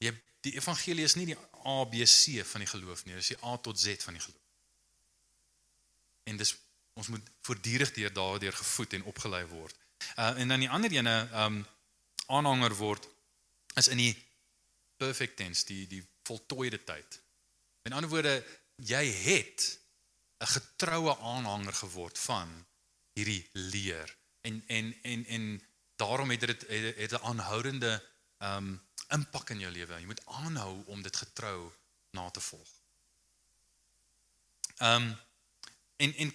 [0.00, 0.12] Jy
[0.44, 4.00] die evangelie is nie die ABC van die geloof nie, dis die A tot Z
[4.04, 4.46] van die geloof.
[6.28, 6.54] En dis
[7.00, 9.76] ons moet voortdurend deur daardeur gevoed en opgelei word.
[10.16, 11.60] Uh en dan die ander ene um
[12.26, 13.08] aanhanger word
[13.80, 14.14] is in die
[15.00, 17.20] perfect tense, die die voltooide tyd.
[17.88, 18.40] In ander woorde,
[18.76, 19.79] jy het
[20.40, 22.66] 'n getroue aanhanger geword van
[23.12, 24.16] hierdie leer.
[24.40, 25.62] En en en en
[25.96, 28.04] daarom het dit het, het 'n aanhoudende
[28.38, 29.94] um impak in jou lewe.
[30.00, 31.72] Jy moet aanhou om dit getrou
[32.10, 32.70] na te volg.
[34.78, 35.18] Um
[35.96, 36.34] en en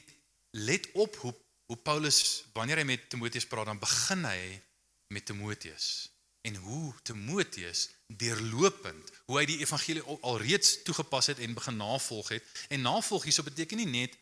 [0.51, 4.61] let op hoe hoe Paulus wanneer hy met Timoteus praat dan begin hy
[5.07, 11.53] met Timoteus en hoe Timoteus deurlopend hoe hy die evangelie al- alreeds toegepas het en
[11.53, 12.43] begin navolg het.
[12.69, 14.17] En navolg hierso beteken nie net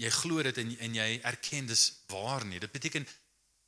[0.00, 2.58] jy glo dit en en jy erken dis waar nie.
[2.60, 3.06] Dit beteken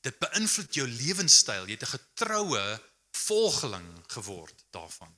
[0.00, 1.66] dit beïnvloed jou lewenstyl.
[1.66, 5.12] Jy het 'n getroue volgeling geword daarvan.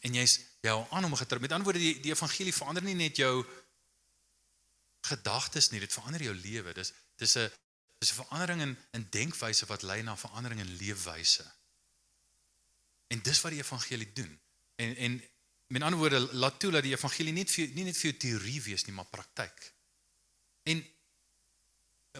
[0.00, 2.94] En jy's jy hou aan om getrou met ander woorde die die evangelie verander nie
[2.94, 3.44] net jou
[5.06, 6.72] gedagtes nie dit verander jou lewe.
[6.74, 7.50] Dis dis 'n
[7.98, 11.44] dis 'n verandering in in denkwyse wat lei na verandering in leefwyse
[13.08, 14.40] En dis wat die evangelie doen.
[14.76, 15.22] En en
[15.68, 18.60] met ander woorde laat toe dat die evangelie nie vir nie net vir jou teorie
[18.64, 19.72] wees nie, maar praktyk.
[20.72, 20.80] En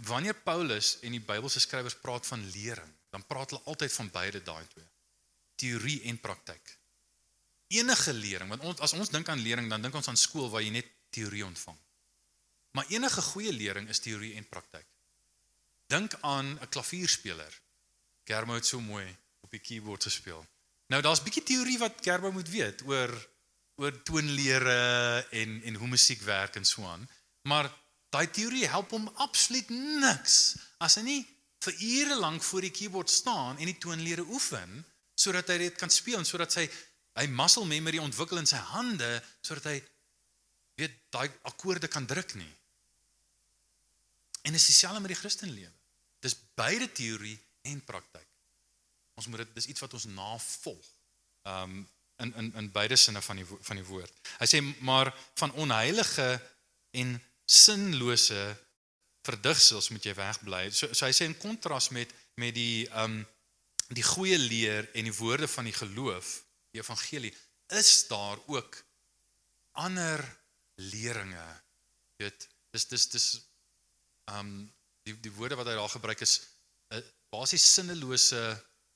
[0.08, 4.42] wanneer Paulus en die Bybelse skrywers praat van lering, dan praat hulle altyd van beide
[4.44, 4.86] daai twee.
[5.58, 6.74] Teorie en praktyk.
[7.68, 10.64] Enige lering, want ons as ons dink aan lering, dan dink ons aan skool waar
[10.64, 11.76] jy net teorie ontvang.
[12.76, 14.86] Maar enige goeie lering is teorie en praktyk.
[15.88, 17.60] Dink aan 'n klavierspeler.
[18.24, 20.46] Germo het so mooi op die keyboard gespeel.
[20.92, 23.12] Nou daar's bietjie teorie wat Gerbo moet weet oor
[23.78, 24.78] oor toonlere
[25.38, 27.04] en en hoe musiek werk en so aan.
[27.46, 27.68] Maar
[28.10, 31.20] daai teorie help hom absoluut niks as hy nie
[31.66, 34.80] vir ure lank voor die keyboard staan en die toonlere oefen
[35.18, 36.64] sodat hy dit kan speel en sodat sy
[37.18, 39.10] hy muscle memory ontwikkel in sy hande
[39.42, 39.76] sodat hy
[40.78, 42.52] weet daai akkoorde kan druk nie.
[44.46, 45.74] En dis dieselfde met die Christenlewe.
[46.22, 48.27] Dis beide teorie en praktyk.
[49.18, 50.90] Ons moet dit dis iets wat ons navolg.
[51.48, 51.80] Um
[52.18, 54.14] in in in beide sinne van die van die woord.
[54.40, 56.26] Hy sê maar van onheilige
[56.98, 57.12] en
[57.46, 58.40] sinlose
[59.28, 60.64] verdigsels moet jy wegbly.
[60.74, 63.20] So so hy sê in kontras met met die um
[63.94, 66.32] die goeie leer en die woorde van die geloof,
[66.74, 67.32] die evangelie,
[67.72, 68.82] is daar ook
[69.80, 70.20] ander
[70.90, 71.46] leringe.
[72.18, 73.28] Jy weet, dis dis dis
[74.34, 74.52] um
[75.06, 76.40] die die woorde wat hy daar gebruik is
[76.92, 77.00] uh,
[77.32, 78.42] basies sinnelose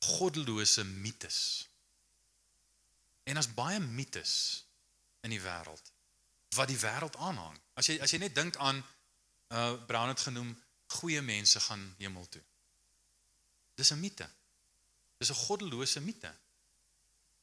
[0.03, 1.69] goddelose mites.
[3.25, 4.65] En as baie mites
[5.23, 5.91] in die wêreld
[6.53, 7.57] wat die wêreld aanhang.
[7.81, 8.83] As jy as jy net dink aan
[9.53, 10.51] uh Brown het genoem
[10.99, 12.43] goeie mense gaan hemel toe.
[13.75, 14.29] Dis 'n mite.
[15.19, 16.35] Dis 'n goddelose mite.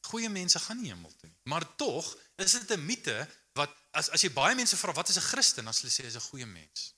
[0.00, 1.38] Goeie mense gaan nie hemel toe nie.
[1.42, 5.16] Maar tog is dit 'n mite wat as as jy baie mense vra wat is
[5.16, 6.94] 'n Christen, dan sal hulle sê is 'n goeie mens.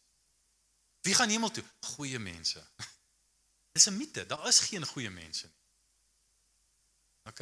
[1.03, 1.65] Wie gaan hemel toe?
[1.81, 2.67] Goeie mense.
[3.73, 4.27] Dis 'n mite.
[4.27, 5.61] Daar is geen goeie mense nie.
[7.25, 7.41] OK?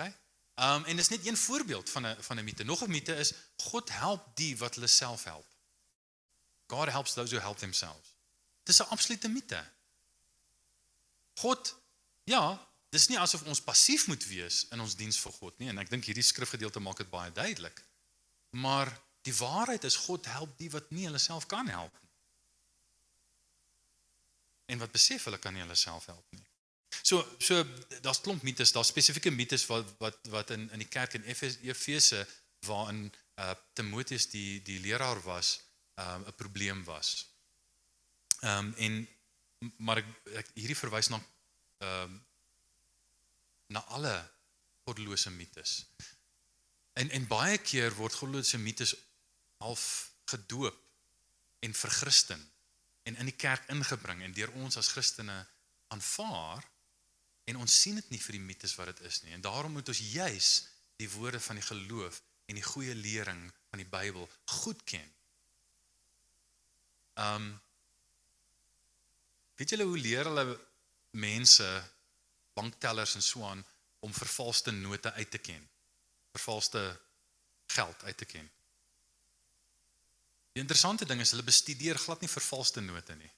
[0.54, 2.64] Um en dis net een voorbeeld van 'n van 'n mite.
[2.64, 5.46] Nog 'n mite is God help die wat hulle self help.
[6.66, 8.14] God helps those who help themselves.
[8.62, 9.64] Dis 'n absolute mite.
[11.34, 11.76] God
[12.24, 15.78] ja, dis nie asof ons passief moet wees in ons diens vir God nie en
[15.78, 17.84] ek dink hierdie skrifgedeelte maak dit baie duidelik.
[18.50, 22.09] Maar die waarheid is God help die wat nie hulle self kan help nie.
[24.70, 26.46] En wat besef hulle kan nie hulle self help nie.
[27.02, 27.64] So so
[28.04, 31.58] daar's klomp mites, daar's spesifieke mites wat wat wat in in die kerk in Efes-
[31.62, 32.26] Efese
[32.66, 33.08] waarin
[33.40, 35.60] uh Timoteus die die leraar was,
[35.94, 37.26] um 'n probleem was.
[38.40, 39.08] Um, en
[39.76, 40.06] maar ek,
[40.40, 41.18] ek hierdie verwys na
[41.84, 42.14] um,
[43.74, 44.14] na alle
[44.88, 45.74] goddelose mites.
[46.98, 48.94] En en baie keer word goddelose mites
[49.60, 49.84] half
[50.32, 50.78] gedoop
[51.60, 52.40] en verchristen
[53.10, 55.36] en in die kerk ingebring en deur ons as Christene
[55.90, 56.66] aanvaar
[57.50, 59.34] en ons sien dit nie vir die mites wat dit is nie.
[59.34, 60.50] En daarom moet ons juis
[61.00, 62.20] die woorde van die geloof
[62.50, 64.28] en die goeie lering van die Bybel
[64.60, 65.10] goed ken.
[67.18, 67.50] Um
[69.60, 70.44] Weet julle hoe leer hulle
[71.20, 71.66] mense
[72.56, 73.60] banktellers en so aan
[74.00, 75.66] om vervalste note uit te ken?
[76.32, 76.80] Vervalste
[77.74, 78.48] geld uit te ken.
[80.52, 83.30] Die interessante ding is hulle bestudeer glad nie vervalste note nie.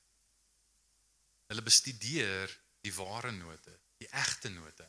[1.52, 4.88] Hulle bestudeer die ware note, die egte note.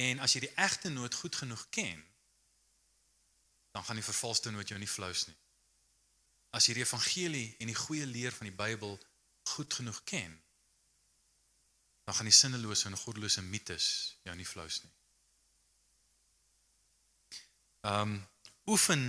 [0.00, 2.00] En as jy die egte noot goed genoeg ken,
[3.74, 5.36] dan gaan die vervalste noot jou nie flous nie.
[6.54, 8.96] As jy die evangelie en die goeie leer van die Bybel
[9.54, 10.34] goed genoeg ken,
[12.04, 13.86] dan gaan die sinnelose en goddelose mites
[14.24, 14.92] jou nie flous nie.
[17.84, 18.16] Um
[18.70, 19.02] oefen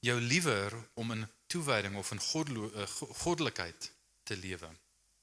[0.00, 2.86] jou liewer om in toewyding of in uh,
[3.22, 4.70] goddelikheid te lewe.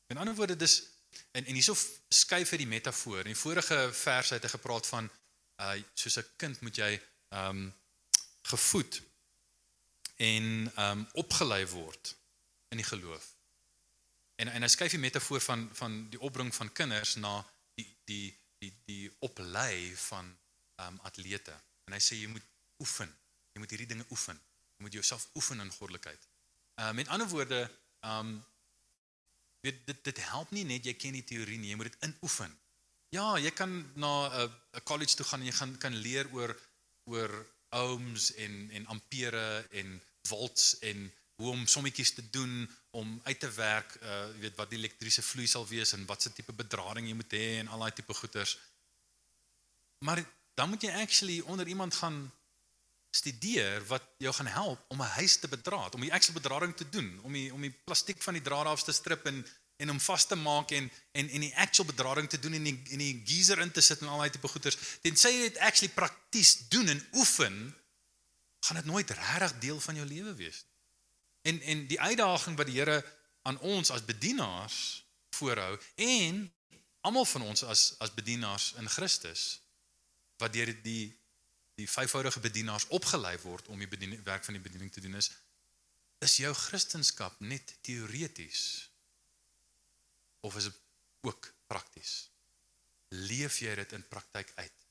[0.07, 0.83] In ander woorde dis
[1.31, 1.75] en en hierso
[2.09, 3.23] skuif hy die metafoor.
[3.25, 5.09] In die vorige vers het hy gepraat van
[5.63, 6.91] uh soos 'n kind moet jy
[7.33, 7.73] um,
[8.41, 9.01] gevoed
[10.15, 12.15] en um, opgelei word
[12.69, 13.35] in die geloof.
[14.35, 17.39] En en hy skuif die metafoor van van die opbring van kinders na
[17.73, 18.27] die die
[18.61, 20.29] die die oplei van
[20.81, 21.55] um, atlete.
[21.85, 22.45] En hy sê jy moet
[22.83, 23.09] oefen.
[23.53, 24.39] Jy moet hierdie dinge oefen.
[24.77, 26.27] Jy moet jouself oefen in goddelikheid.
[26.77, 27.63] Uh met ander woorde,
[27.99, 28.45] ehm um,
[29.65, 32.53] weet dit dit help nie net jy ken die teorie nie, jy moet dit inoefen.
[33.09, 36.53] Ja, jy kan na 'n 'n college toe gaan en jy gaan kan leer oor
[37.03, 37.31] oor
[37.69, 43.51] ohms en en ampere en volts en hoe om sommetjies te doen om uit te
[43.51, 47.07] werk, uh jy weet wat die elektriese vloei sal wees en wat se tipe bedrading
[47.07, 48.57] jy moet hê en al daai tipe goeters.
[50.05, 52.31] Maar dan moet jy actually onder iemand gaan
[53.09, 56.89] studeer wat jou gaan help om 'n huis te bedraad, om die actual bedrading te
[56.89, 59.99] doen, om die om die plastiek van die drade af te strip en en om
[59.99, 63.21] vas te maak en en en die actual bedrading te doen en die en die
[63.25, 64.77] geyser in te sit en al daai tipe goeters.
[65.01, 67.75] Tensy jy dit actually prakties doen en oefen,
[68.59, 70.75] gaan dit nooit regtig deel van jou lewe wees nie.
[71.47, 73.05] En en die uitdaging wat die Here
[73.41, 76.53] aan ons as bedienaars voorhou en
[77.01, 79.61] almal van ons as as bedienaars in Christus
[80.37, 81.15] wat deur die
[81.77, 85.31] die vyfvoudige bedienaars opgelei word om die bediening werk van die bediening te doen is
[86.25, 88.89] is jou kristendom net teoreties
[90.41, 90.79] of is dit
[91.27, 92.29] ook prakties?
[93.09, 94.85] Leef jy dit in praktyk uit?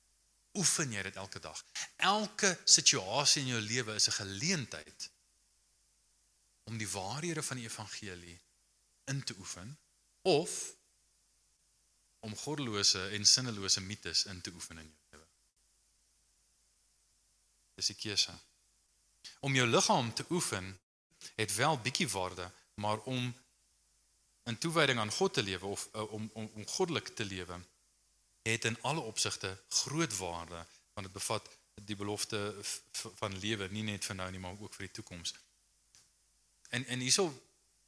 [0.57, 1.59] Oefen jy dit elke dag?
[1.97, 5.11] Elke situasie in jou lewe is 'n geleentheid
[6.65, 8.39] om die waarhede van die evangelie
[9.05, 9.79] in te oefen
[10.23, 10.75] of
[12.21, 15.06] om goddelose en sinnelose mites in te oefen in jou.
[17.77, 18.33] Dis die keuse.
[19.45, 20.73] Om jou liggaam te oefen
[21.37, 23.35] het wel bietjie waarde, maar om
[24.47, 27.61] in toewyding aan God te lewe of uh, om om om goddelik te lewe
[28.43, 32.55] het in alle opsigte groot waarde want dit bevat die belofte
[32.93, 35.35] van lewe nie net vir nou nie maar ook vir die toekoms.
[36.69, 37.27] En en hierso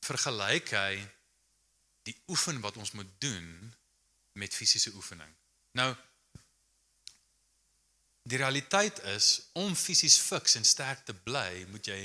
[0.01, 1.07] vergelyk hy
[2.03, 3.75] die oefen wat ons moet doen
[4.33, 5.31] met fisiese oefening.
[5.79, 5.95] Nou
[8.29, 12.01] die realiteit is om fisies fiks en sterk te bly, moet jy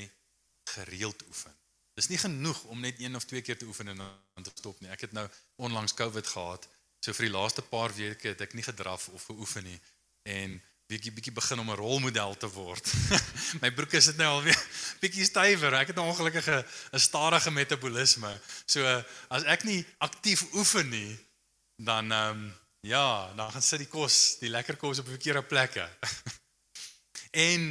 [0.76, 1.54] gereeld oefen.
[1.94, 4.80] Dis nie genoeg om net een of twee keer te oefen en dan te stop
[4.82, 4.90] nie.
[4.90, 5.28] Ek het nou
[5.62, 6.68] onlangs COVID gehad.
[7.04, 9.80] So vir die laaste paar weke het ek nie gedraf of geoefen nie
[10.24, 10.56] en
[10.88, 12.94] bietjie bietjie begin om 'n rolmodel te word.
[13.62, 14.60] My broeke sit nou alweer
[15.04, 15.76] bietjie stywer.
[15.76, 18.32] Ek het 'n ongelukkige 'n stadige metabolisme.
[18.66, 21.20] So as ek nie aktief oefen nie,
[21.78, 25.86] dan ehm um, ja, dan gaan sit die kos, die lekker kos op verkeerde plekke.
[27.48, 27.68] en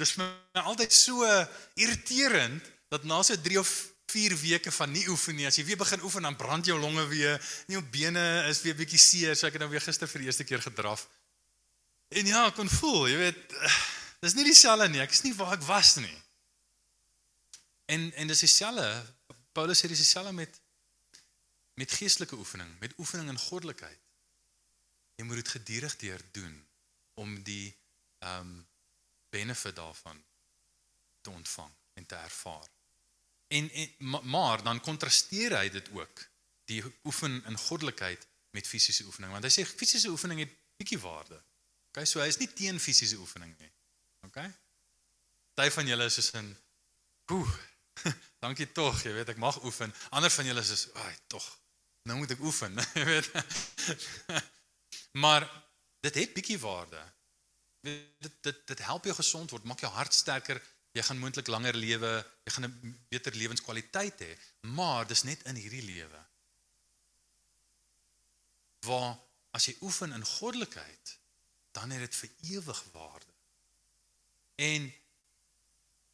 [0.00, 1.26] dis vir my altyd so
[1.78, 3.70] irriterend dat na so 3 of
[4.12, 7.06] 4 weke van nie oefen nie, as jy weer begin oefen dan brand jou longe
[7.08, 10.24] weer, en jou bene is weer bietjie seer, so ek het nou weer gister vir
[10.24, 11.06] die eerste keer gedraf.
[12.12, 13.56] En ja, ek kon voel, jy weet,
[14.26, 15.00] dis nie dieselfde nie.
[15.06, 16.18] Ek is nie waar ek was nie.
[17.94, 18.90] En en dis dieselfde.
[19.56, 20.60] Paulus sê dis dieselfde met
[21.80, 24.01] met geestelike oefening, met oefening in goddelikheid.
[25.22, 26.54] Jy moet dit gedurig deur doen
[27.22, 27.70] om die
[28.26, 28.54] ehm um,
[29.32, 30.18] benefit daarvan
[31.20, 32.66] te ontvang en te ervaar.
[33.48, 36.24] En, en ma- maar dan kontrasteer hy dit ook
[36.64, 41.38] die oefen in goddelikheid met fisiese oefening want hy sê fisiese oefening het bietjie waarde.
[41.92, 43.70] Okay, so hy is nie teen fisiese oefening nie.
[44.26, 44.48] Okay?
[45.54, 46.50] Party van julle is soos in
[47.32, 47.54] oeh,
[48.44, 49.94] dankie tog, jy weet ek mag oefen.
[50.10, 51.46] Ander van julle is soos, "Ag, tog.
[52.10, 53.30] Nou moet ek oefen." Jy weet.
[55.12, 55.46] Maar
[56.00, 57.00] dit het bietjie waarde.
[57.82, 60.60] Dit dit dit help jou gesond word, maak jou hart sterker,
[60.92, 62.12] jy gaan moontlik langer lewe,
[62.44, 66.20] jy gaan 'n beter lewenskwaliteit hê, maar dis net in hierdie lewe.
[68.86, 69.18] Waar
[69.50, 71.18] as jy oefen in goddelikheid,
[71.72, 73.32] dan het dit vir ewig waarde.
[74.54, 74.92] En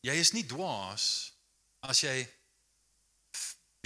[0.00, 1.32] jy is nie dwaas
[1.80, 2.16] as jy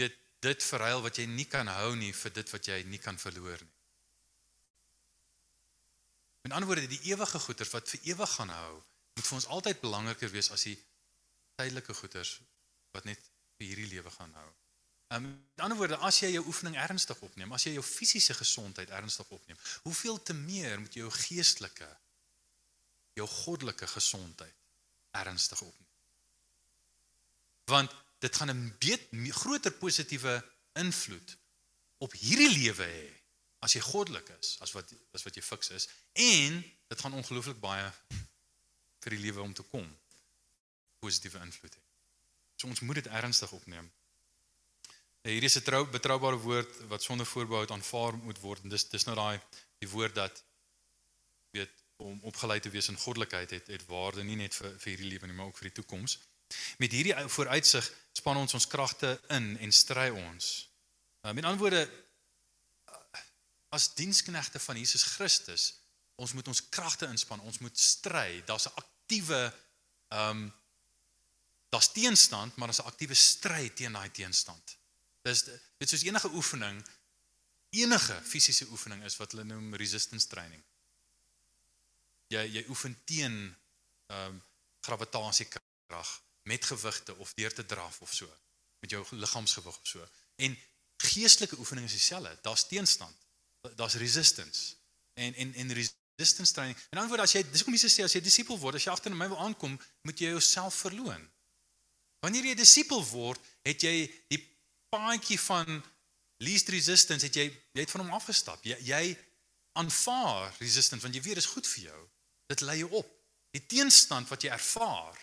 [0.01, 3.19] weet dit verruil wat jy nie kan hou nie vir dit wat jy nie kan
[3.19, 3.72] verloor nie.
[6.43, 8.73] Met ander woorde, die ewige goeders wat vir ewig gaan hou,
[9.15, 10.79] moet vir ons altyd belangriker wees as die
[11.61, 12.41] tydelike goeders
[12.97, 14.49] wat net vir hierdie lewe gaan hou.
[15.13, 18.91] Um, met ander woorde, as jy jou oefening ernstig opneem, as jy jou fisiese gesondheid
[18.97, 21.89] ernstig opneem, hoeveel te meer moet jy jou geestelike,
[23.21, 24.57] jou goddelike gesondheid
[25.21, 25.91] ernstig opneem.
[27.69, 27.93] Want
[28.25, 31.37] dit gaan 'n groter positiewe invloed
[31.99, 33.22] op hierdie lewe hê
[33.63, 35.89] as jy goddelik is, as wat as wat jy fiks is
[36.19, 37.89] en dit gaan ongelooflik baie
[39.03, 39.87] vir die lewe om te kom
[41.03, 41.83] positiewe invloed hê.
[42.59, 43.89] So ons moet dit ernstig opneem.
[45.23, 49.07] Hierdie is 'n trou betroubare woord wat sonder voorbehoud aanvaar moet word en dis dis
[49.07, 49.41] nou daai
[49.79, 50.43] die woord dat
[51.55, 55.11] weet om opgelei te wees in goddelikheid het het waarde nie net vir vir hierdie
[55.13, 56.19] lewe nie maar ook vir die toekoms.
[56.79, 60.69] Met hierdie vooruitsig span ons ons kragte in en stry ons.
[61.23, 61.83] Uh, met ander woorde
[63.73, 65.73] as diensknegte van Jesus Christus,
[66.21, 68.43] ons moet ons kragte inspann, ons moet stry.
[68.45, 69.55] Daar's 'n aktiewe
[70.09, 70.53] ehm um,
[71.73, 74.77] daar's teenstand, maar daar's 'n aktiewe stryd teen daai teenstand.
[75.23, 75.45] Dis
[75.79, 76.85] dit soos enige oefening,
[77.71, 80.63] enige fisiese oefening is wat hulle noem resistance training.
[82.29, 83.57] Jy jy oefen teen
[84.07, 84.43] ehm um,
[84.81, 88.27] gravitasiekrag met gewigte of deur te draf of so
[88.81, 90.09] met jou liggaamsgewig of so.
[90.37, 90.59] En
[90.97, 92.39] geestelike oefening is dieselfde.
[92.43, 93.17] Daar's teenstand.
[93.77, 94.75] Daar's resistance.
[95.15, 96.79] En en en resistance training.
[96.91, 98.93] En dan word as jy dis kom Jesus sê as jy disipel word, as jy
[98.93, 101.23] agter my wil aankom, moet jy jouself verloon.
[102.23, 104.41] Wanneer jy disipel word, het jy die
[104.93, 105.83] paadjie van
[106.43, 108.65] least resistance het jy jy het van hom afgestap.
[108.67, 109.05] Jy jy
[109.79, 112.01] aanvaar resistance want jy weet dit is goed vir jou.
[112.51, 113.09] Dit lei jou op.
[113.55, 115.17] Die teenstand wat jy ervaar,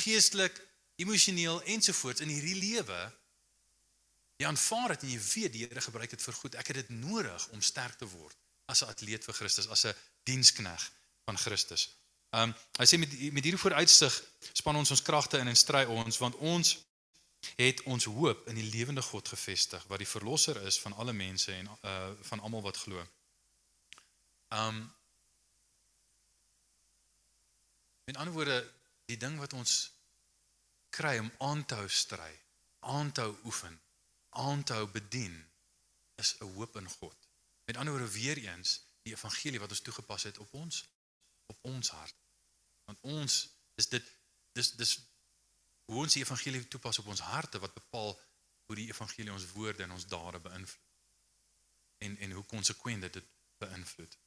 [0.00, 0.56] geestelik,
[1.02, 3.00] emosioneel ensovoorts in hierdie lewe,
[4.36, 6.54] jy aanvaar dit en jy weet die Here gebruik dit vir goed.
[6.54, 9.94] Ek het dit nodig om sterk te word as 'n atleet vir Christus, as 'n
[10.24, 10.90] dienskneg
[11.24, 11.88] van Christus.
[12.32, 14.22] Um hy sê met met hierdie vooruitsig
[14.52, 16.76] span ons ons kragte in en stry ons want ons
[17.56, 21.52] het ons hoop in die lewende God gevestig wat die verlosser is van alle mense
[21.52, 23.06] en uh van almal wat glo.
[24.48, 24.94] Um
[28.06, 28.72] Met ander woorde,
[29.10, 29.90] die ding wat ons
[30.94, 32.30] kry om aan te hou stry,
[32.80, 33.80] aan te hou oefen,
[34.36, 35.36] aan te hou bedien
[36.22, 37.28] is 'n hoop in God.
[37.64, 40.84] Met ander woorde weer eens die evangelie wat ons toegepas het op ons
[41.46, 42.16] op ons hart.
[42.84, 44.04] Want ons is dit
[44.52, 44.98] dis dis
[45.84, 48.20] hoe ons die evangelie toepas op ons harte wat bepaal
[48.66, 50.94] hoe die evangelie ons woorde en ons dade beïnvloed.
[51.98, 53.28] En en hoe konsekwent dit dit
[53.58, 54.18] beïnvloed.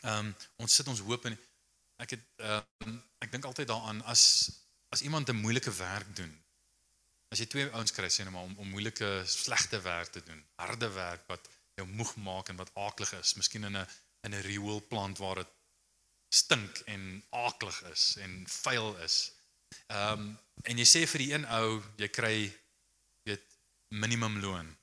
[0.00, 1.38] Ehm um, ons sit ons hoop in
[1.96, 4.24] ek het ehm um, ek dink altyd daaraan as
[4.88, 6.34] as iemand 'n moeilike werk doen.
[7.28, 10.40] As jy twee ouens kry sê net maar om om moeilike slegte werk te doen,
[10.62, 13.86] harde werk wat jou moeg maak en wat aaklig is, miskien in 'n
[14.26, 15.50] in 'n rioolplant waar dit
[16.28, 19.16] stink en aaklig is en vuil is.
[19.86, 22.36] Ehm um, en jy sê vir die een ou, jy kry
[23.28, 23.44] weet
[23.88, 24.76] minimum loon.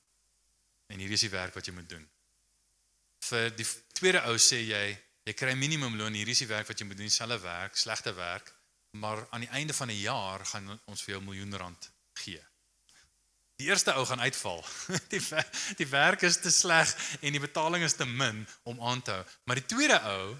[0.86, 2.06] En hier is die werk wat jy moet doen.
[3.26, 4.86] Vir die tweede ou sê jy,
[5.24, 8.14] jy kry minimum loon, hier is die werk wat jy moet doen, dieselfde werk, slegte
[8.14, 8.54] werk,
[8.90, 12.42] maar aan die einde van 'n jaar gaan ons vir jou miljoen rand gee.
[13.56, 14.64] Die eerste ou gaan uitval.
[15.12, 15.20] Die
[15.76, 19.24] die werk is te sleg en die betaling is te min om aan te hou.
[19.44, 20.36] Maar die tweede ou,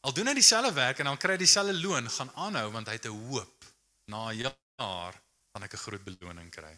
[0.00, 2.98] al doen hy dieselfde werk en dan kry hy dieselfde loon, gaan aanhou want hy
[2.98, 3.64] het 'n hoop.
[4.10, 5.14] Na 'n jaar
[5.52, 6.74] gaan ek 'n groot beloning kry.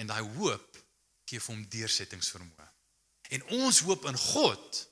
[0.00, 0.76] En daai hoop
[1.28, 2.68] gee vir hom deursettingsvermoë.
[3.28, 4.84] En ons hoop in God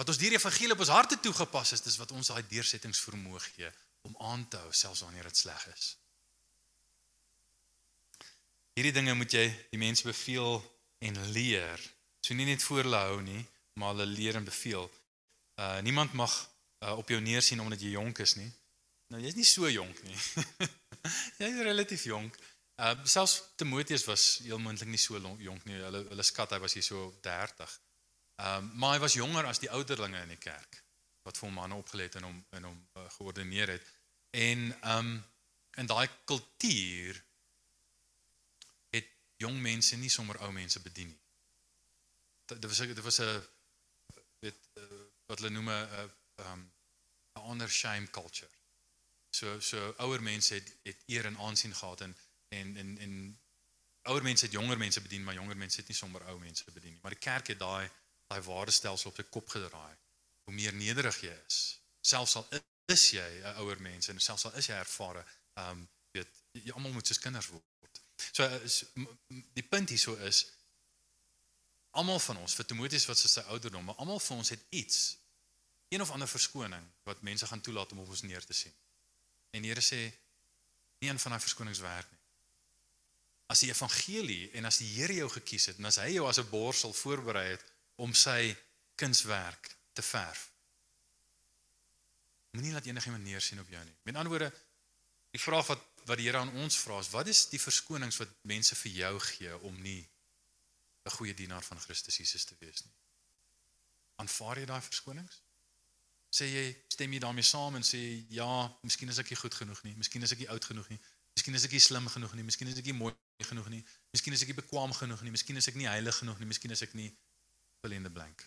[0.00, 3.40] wat ons deur die evangelie op ons harte toegepas is, dis wat ons daai deursettingsvermoë
[3.40, 3.72] gee
[4.08, 5.99] om aan te hou selfs wanneer dit sleg is.
[8.80, 10.54] Hierdie dinge moet jy die mense beveel
[11.04, 11.82] en leer.
[12.24, 13.42] So nie net voor hulle hou nie,
[13.76, 14.86] maar hulle leer en beveel.
[15.60, 18.48] Uh niemand mag uh, op jou neersien omdat jy jonk is nie.
[19.12, 20.16] Nou jy's nie so jonk nie.
[21.42, 22.40] jy's relatief jonk.
[22.80, 25.76] Uh selfs Timoteus was heel moontlik nie so jonk nie.
[25.76, 27.78] Hulle hulle skat hy was hier so 30.
[28.48, 30.80] Um maar hy was jonger as die ouderlinge in die kerk
[31.28, 33.96] wat vir hom manne opgelê het en hom in hom uh, geordineer het.
[34.32, 35.18] En um
[35.76, 37.26] in daai kultuur
[39.40, 41.20] jong mense nie sommer ou mense bedien nie.
[42.50, 43.42] Dit was dit was 'n
[44.44, 44.52] uh,
[45.26, 46.10] wat hulle noem 'n
[46.46, 46.72] um
[47.36, 48.50] 'n honor shame culture.
[49.30, 52.16] So so ouer mense het het eer en aansien gehad en
[52.48, 53.40] en en en
[54.02, 56.92] ouer mense het jonger mense bedien, maar jonger mense het nie sommer ou mense bedien
[56.92, 57.00] nie.
[57.02, 57.90] Maar die kerk het daai
[58.26, 59.94] daai waardestelsel op sy kop gedraai.
[60.44, 62.46] Hoe meer nederig jy is, selfs al
[62.94, 65.24] is jy 'n ouer mens en selfs al is jy ervare,
[65.54, 67.89] um weet jy almal moet soos kinders word.
[68.32, 68.84] So is,
[69.56, 70.44] die punt hierso is
[71.90, 75.16] almal van ons, vir Timoteus wat sy ouderdom, maar almal van ons het iets
[75.90, 78.74] een of ander verskoning wat mense gaan toelaat om op ons neer te sien.
[79.50, 80.04] En die Here sê
[81.00, 82.20] nie een van daai verskonings werk nie.
[83.50, 86.38] As die evangelie en as die Here jou gekies het en as hy jou as
[86.38, 87.64] 'n borsel voorberei het
[87.96, 88.54] om sy
[88.94, 90.50] kunswerk te verf.
[92.50, 93.96] Moenie laat enigiemand neersien op jou nie.
[94.02, 94.52] Met ander woorde,
[95.30, 98.32] die vraag wat wat die Here aan ons vra is, wat is die verskonings wat
[98.50, 100.02] mense vir jou gee om nie
[101.06, 102.96] 'n goeie dienaar van Christus Jesus te wees nie?
[104.16, 105.42] Aanvaar jy daai verskonings?
[106.30, 109.82] Sê jy stem jy daarmee saam en sê ja, miskien is ek nie goed genoeg
[109.82, 111.00] nie, miskien is ek nie oud genoeg nie,
[111.34, 113.84] miskien is ek nie slim genoeg nie, miskien is ek nie mooi genoeg nie.
[114.12, 115.32] Miskien is ek nie bekwam genoeg nie.
[115.34, 116.48] Miskien is ek nie heilig genoeg nie.
[116.50, 117.08] Miskien is ek nie
[117.80, 118.44] fill in the blank.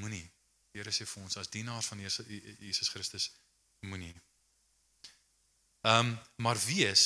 [0.00, 0.24] Moenie.
[0.72, 3.28] Die Here sê vir ons as dienaars van Jesus Christus
[3.84, 4.14] moenie.
[5.82, 7.04] Ehm um, maar wees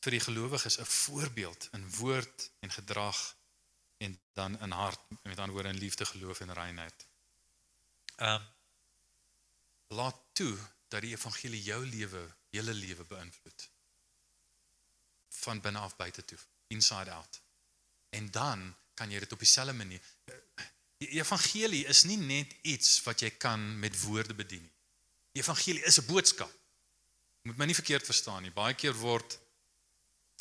[0.00, 3.36] vir die gelowiges 'n voorbeeld in woord en gedrag
[3.96, 7.06] en dan in hart met ander woorde in liefde, geloof en reinheid.
[8.16, 8.46] Ehm um,
[9.88, 10.58] laat toe
[10.88, 13.70] dat die evangelie jou lewe, hele lewe beïnvloed.
[15.28, 17.40] Van binne af buite toe, inside out.
[18.08, 20.00] En dan kan jy dit op dieselfde manier
[20.98, 24.74] Die evangelie is nie net iets wat jy kan met woorde bedien nie.
[25.32, 26.57] Die evangelie is 'n boodskap.
[27.42, 28.54] Moet my nie verkeerd verstaan nie.
[28.54, 29.38] Baie keer word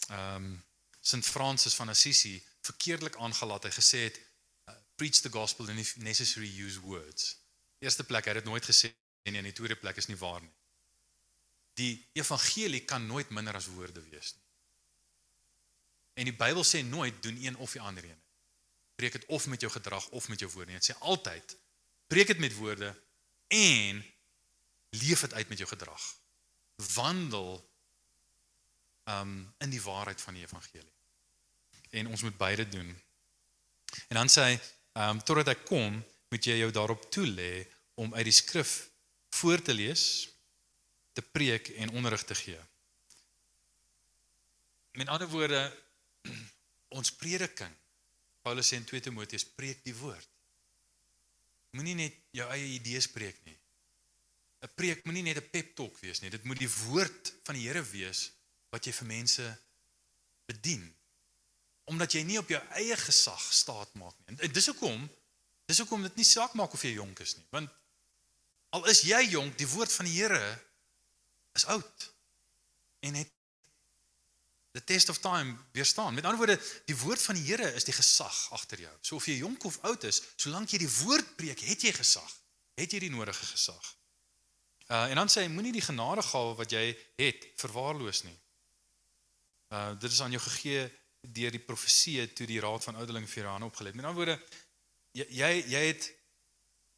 [0.09, 0.55] ehm um,
[1.07, 2.33] Sint Francis van Assisi
[2.67, 3.63] verkeerdelik aangelaat.
[3.63, 7.37] Hy gesê het uh, preach the gospel and if necessary use words.
[7.79, 8.91] Eerste plek, hy het dit nooit gesê
[9.31, 10.51] nie en die tweede plek is nie waar nie.
[11.79, 14.43] Die evangelie kan nooit minder as woorde wees nie.
[16.17, 18.21] En die Bybel sê nooit doen een of die ander een.
[18.97, 20.73] Preek dit of met jou gedrag of met jou woorde.
[20.73, 21.57] Dit sê altyd
[22.07, 22.89] preek dit met woorde
[23.53, 24.05] en
[24.89, 26.03] leef dit uit met jou gedrag.
[26.93, 27.57] Wandel
[29.07, 30.93] um in die waarheid van die evangelie.
[31.89, 32.89] En ons moet beide doen.
[34.07, 34.55] En dan sê hy
[35.07, 35.97] um totdat ek kom,
[36.29, 37.65] moet jy jou daarop toelê
[37.97, 38.89] om uit die skrif
[39.39, 40.27] voor te lees,
[41.13, 42.59] te preek en onderrig te gee.
[44.97, 45.61] Met ander woorde
[46.97, 47.73] ons prediking.
[48.41, 50.29] Paulus sê in 2 Timoteus preek die woord.
[51.77, 53.57] Moenie net jou eie idees preek nie.
[54.65, 56.29] 'n Preek moenie net 'n pep talk wees nie.
[56.29, 58.31] Dit moet die woord van die Here wees
[58.69, 59.45] wat jy vir mense
[60.45, 60.95] bedien.
[61.85, 64.37] Omdat jy nie op jou eie gesag staat maak nie.
[64.37, 65.09] En dis hoekom
[65.67, 67.45] dis hoekom dit nie saak maak of jy jonk is nie.
[67.49, 67.69] Want
[68.69, 70.59] al is jy jonk, die woord van die Here
[71.55, 72.13] is oud
[72.99, 73.31] en het
[74.71, 76.13] the test of time weerstaan.
[76.13, 78.93] Met ander woorde, die woord van die Here is die gesag agter jou.
[79.01, 82.29] So of jy jonk of oud is, solank jy die woord preek, het jy gesag.
[82.77, 83.96] Het jy die nodige gesag.
[84.87, 86.83] Uh en dan sê hy moenie die genadegawe wat jy
[87.19, 88.37] het verwaarloos nie.
[89.75, 90.85] Uh dit is aan jou gegee
[91.21, 93.91] deur die profeseë toe die raad van ouderling vir jou aan opgelê.
[93.91, 94.37] Met ander woorde
[95.17, 96.07] jy jy, jy het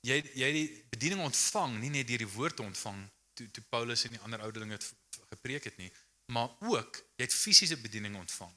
[0.05, 3.01] jy jy het die bediening ontvang nie net deur die woord te ontvang
[3.39, 4.87] toe toe Paulus en die ander ouderlinge het
[5.33, 5.89] gepreek het nie,
[6.33, 8.53] maar ook jy het fisiese bediening ontvang.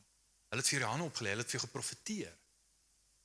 [0.52, 2.32] Hulle het vir jou hande opgelê, hulle het vir jou geprofeteer.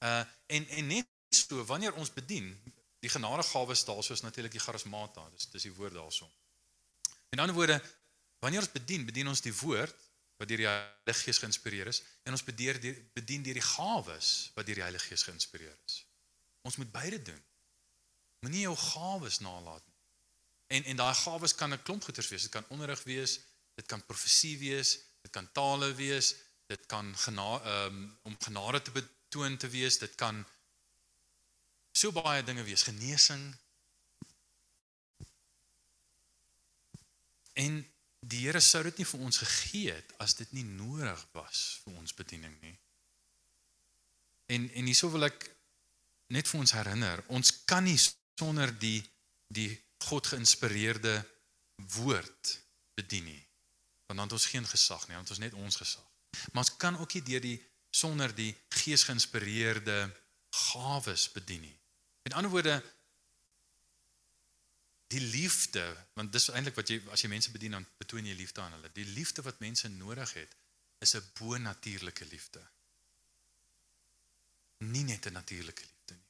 [0.07, 0.23] Uh
[0.55, 2.53] en en net so wanneer ons bedien,
[2.99, 6.29] die genadegawes daar soos natuurlik die charismata, dis dis die woord daarso.
[7.29, 7.77] In ander woorde,
[8.39, 9.95] wanneer ons bedien, bedien ons die woord
[10.37, 14.31] wat deur die Heilige Gees geïnspireer is en ons bedien die bedien deur die gawes
[14.55, 16.01] wat deur die Heilige Gees geïnspireer is.
[16.67, 17.43] Ons moet beide doen.
[18.45, 19.95] Moenie jou gawes nalat nie.
[20.77, 22.41] En en daai gawes kan 'n klomp goeters wees.
[22.41, 23.39] Dit kan onderrig wees,
[23.75, 26.35] dit kan profesie wees, dit kan tale wees,
[26.67, 30.45] dit kan genade um, om genade te betoon te wees, dit kan
[31.97, 33.43] so baie dinge wees, genesing.
[37.57, 37.79] En
[38.27, 41.97] die Here sou dit nie vir ons gegee het as dit nie nodig was vir
[42.01, 42.75] ons bediening nie.
[44.53, 45.47] En en hierso wil ek
[46.33, 48.99] net vir ons herinner, ons kan nie sonder die
[49.53, 49.71] die
[50.03, 51.15] God geïnspireerde
[51.95, 52.51] woord
[52.99, 53.41] bedien nie.
[54.07, 56.05] Want dan het ons geen gesag nie, dan het ons net ons gesag.
[56.51, 57.57] Maar ons kan ook nie deur die
[57.89, 58.51] sonder die
[58.83, 59.97] gees geïnspireerde
[60.67, 61.77] gawes bedien nie.
[62.27, 62.83] Met ander woorde,
[65.07, 68.59] die liefde want dis eintlik wat jy as jy mense bedien dan betoon jy liefde
[68.61, 68.89] aan hulle.
[68.91, 70.55] Die liefde wat mense nodig het
[70.99, 72.65] is 'n bo-natuurlike liefde.
[74.77, 76.27] Nie net 'n natuurlike liefde nie.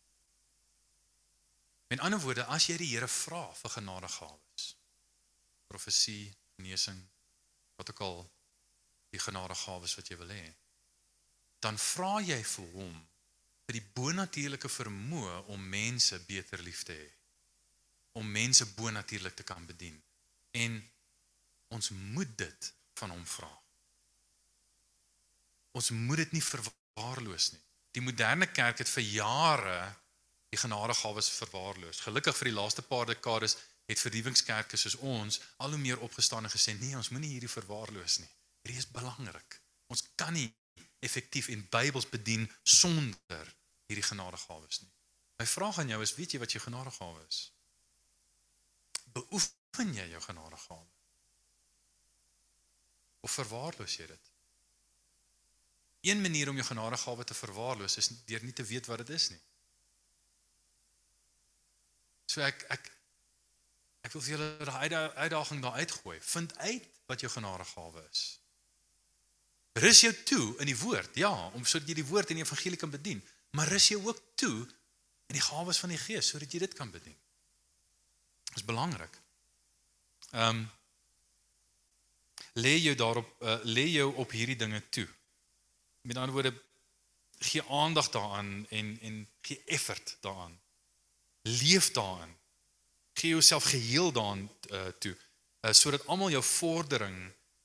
[1.88, 4.76] Met ander woorde as jy die Here vra vir genadegawes
[5.68, 7.08] profesie genesing
[7.76, 8.32] wat ook al
[9.10, 10.54] die genadegawes wat jy wil hê
[11.60, 13.08] dan vra jy vir hom
[13.68, 17.08] vir die bo-natuurlike vermoë om mense beter lief te hê
[18.18, 19.98] om mense bonatuurlik te kan bedien.
[20.52, 20.78] En
[21.68, 23.50] ons moet dit van hom vra.
[25.78, 27.62] Ons moet dit nie verwaarloos nie.
[27.94, 29.78] Die moderne kerk het vir jare
[30.50, 32.02] die genadegawes verwaarloos.
[32.08, 33.58] Gelukkig vir die laaste paar dekades
[33.88, 38.18] het vernuwingskerke soos ons al hoe meer opgestaan en gesê nee, ons moenie hierdie verwaarloos
[38.24, 38.32] nie.
[38.64, 39.60] Hierdie is belangrik.
[39.94, 40.50] Ons kan nie
[41.00, 43.54] effektief en Bybels bedien sonder
[43.88, 44.94] hierdie genadegawes nie.
[45.38, 47.52] My vraag aan jou is, weet jy wat jou genadegawe is?
[49.18, 50.88] beoefen jy jou genadegawe?
[53.26, 54.34] Of verwaarloos jy dit?
[56.08, 59.30] Een manier om jou genadegawe te verwaarloos is deur nie te weet wat dit is
[59.34, 59.42] nie.
[62.32, 62.92] So ek ek
[64.08, 66.20] ek wil vir julle 'n uitdaging daar uitgooi.
[66.22, 68.40] Vind uit wat jou genadegawe is.
[69.78, 71.16] Rus jou toe in die woord.
[71.20, 73.22] Ja, om sodat jy die woord en die evangelie kan bedien,
[73.58, 74.66] maar rus jou ook toe
[75.28, 77.18] in die gawes van die Gees sodat jy dit kan bedien.
[78.50, 79.22] Dit is belangrik.
[80.32, 80.66] Ehm um,
[82.58, 85.06] lê jou daarop uh, lê jou op hierdie dinge toe.
[86.02, 86.54] Met ander woorde
[87.46, 90.60] gee aandag daaraan en en gee effort daaraan.
[91.42, 92.34] Leef daarin.
[93.14, 95.14] Gee jouself geheel daaraan uh, toe
[95.62, 97.18] uh, sodat almal jou vordering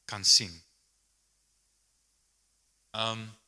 [0.04, 0.52] kan sien.
[2.92, 3.40] Ehm um,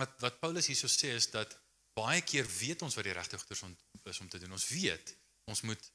[0.00, 1.52] wat wat Paulus hierso sê is dat
[1.94, 3.62] baie keer weet ons wat die regte goeders
[4.02, 4.52] is om te doen.
[4.56, 5.90] Ons weet ons moet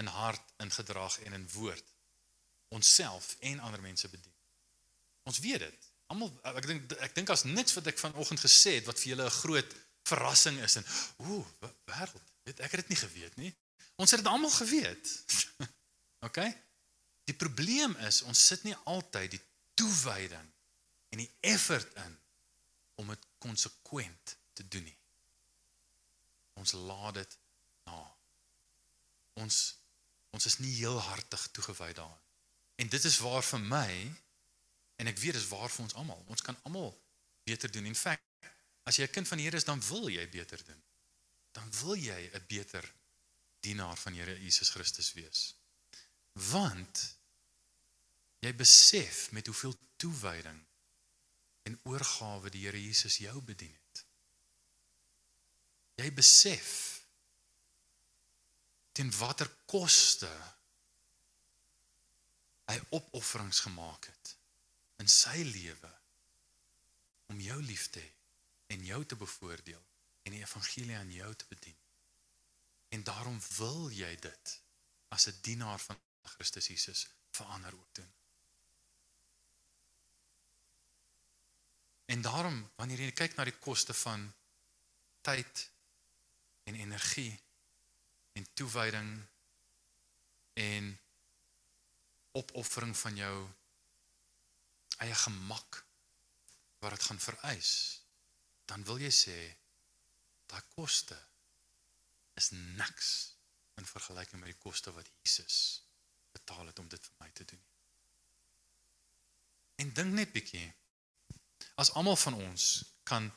[0.00, 1.94] in hart, in gedrag en in woord
[2.68, 4.34] onsself en ander mense bedien.
[5.22, 5.88] Ons weet dit.
[6.06, 9.26] Almal ek dink ek dink as niks wat ek vanoggend gesê het wat vir julle
[9.26, 9.74] 'n groot
[10.10, 10.86] verrassing is en
[11.16, 11.46] ooh,
[11.90, 13.52] wêreld, weet ek het dit nie geweet nie.
[14.00, 15.12] Ons het dit almal geweet.
[16.26, 16.40] OK?
[17.28, 19.42] Die probleem is ons sit nie altyd die
[19.74, 20.48] toewyding
[21.10, 22.18] en die effort in
[23.00, 24.96] om dit konsekwent te doen nie.
[26.60, 27.36] Ons laat dit
[27.88, 28.00] na.
[29.42, 29.60] Ons
[30.30, 32.26] ons is nie heel hartig toegewy daaraan.
[32.78, 33.92] En dit is waar vir my
[35.02, 36.20] en ek weet dis waar vir ons almal.
[36.30, 36.92] Ons kan almal
[37.48, 37.88] beter doen.
[37.90, 38.52] In feite,
[38.86, 40.82] as jy 'n kind van die Here is, dan wil jy beter doen.
[41.52, 42.84] Dan wil jy 'n beter
[43.60, 45.54] dienaar van Here Jesus Christus wees.
[46.32, 47.16] Want
[48.38, 50.66] jy besef met hoeveel toewyding
[51.62, 54.04] en oorgawe die Here Jesus jou bedien het.
[56.00, 56.70] Jy besef
[58.96, 60.30] teen watter koste
[62.70, 64.34] hy opofferings gemaak het
[65.02, 65.90] in sy lewe
[67.32, 68.10] om jou lief te hê
[68.74, 69.82] en jou te bevoordeel
[70.26, 71.76] en die evangelie aan jou te bedien.
[72.94, 74.54] En daarom wil jy dit
[75.08, 78.12] as 'n dienaar van Christus Jesus verander ook doen.
[82.10, 84.24] En daarom wanneer jy kyk na die koste van
[85.22, 85.62] tyd
[86.66, 87.30] en energie
[88.38, 89.12] en toewyding
[90.58, 90.88] en
[92.40, 93.34] opoffering van jou
[95.06, 95.84] eie gemak
[96.82, 97.72] wat dit gaan vereis,
[98.66, 99.38] dan wil jy sê
[100.50, 101.18] daai koste
[102.40, 103.12] is niks
[103.78, 105.60] in vergelyking met die koste wat Jesus
[106.34, 107.62] betaal het om dit vir my te doen.
[109.80, 110.66] En dink net bietjie
[111.80, 112.64] as almal van ons
[113.08, 113.30] kan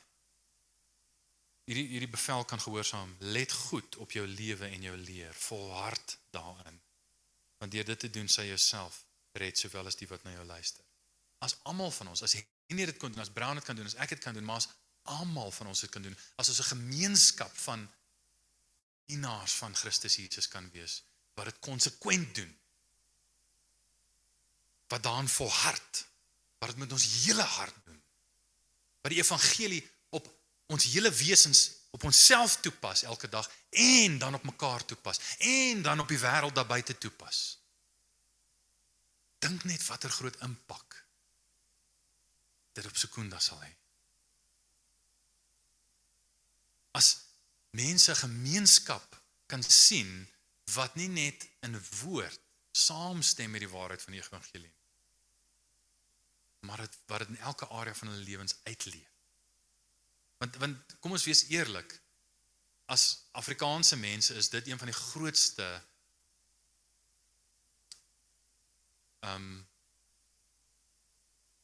[1.64, 6.80] hierdie hierdie bevel kan gehoorsaam, let goed op jou lewe en jou leer, volhard daarin.
[7.62, 9.06] Want deur dit te doen, sal jy jouself
[9.40, 10.84] red sowel as die wat na jou luister.
[11.44, 13.96] As almal van ons, as nie dit kon doen, as Brown dit kan doen, as
[14.04, 14.70] ek dit kan doen, maar as
[15.14, 17.88] almal van ons dit kan doen, as ons 'n gemeenskap van
[19.08, 21.02] dienaars van Christus Jesus kan wees
[21.36, 22.52] wat dit konsekwent doen.
[24.88, 26.06] Wat daan volhard,
[26.60, 28.03] wat dit met ons hele hart doen
[29.04, 29.82] wat die evangelie
[30.16, 30.28] op
[30.72, 36.00] ons hele wesens op onsself toepas elke dag en dan op mekaar toepas en dan
[36.00, 37.60] op die wêreld daar buite toepas.
[39.44, 41.02] Dink net watter groot impak
[42.74, 43.70] dit op Sekunda sal hê.
[46.98, 47.10] As
[47.78, 49.20] mense gemeenskap
[49.52, 50.24] kan sien
[50.74, 52.40] wat nie net in woord
[52.72, 54.72] saamstem met die waarheid van die evangelie
[56.64, 59.12] maar dit wat dit in elke area van hulle lewens uitleef.
[60.38, 62.02] Want want kom ons wees eerlik.
[62.86, 65.68] As Afrikaanse mense is dit een van die grootste
[69.20, 69.68] um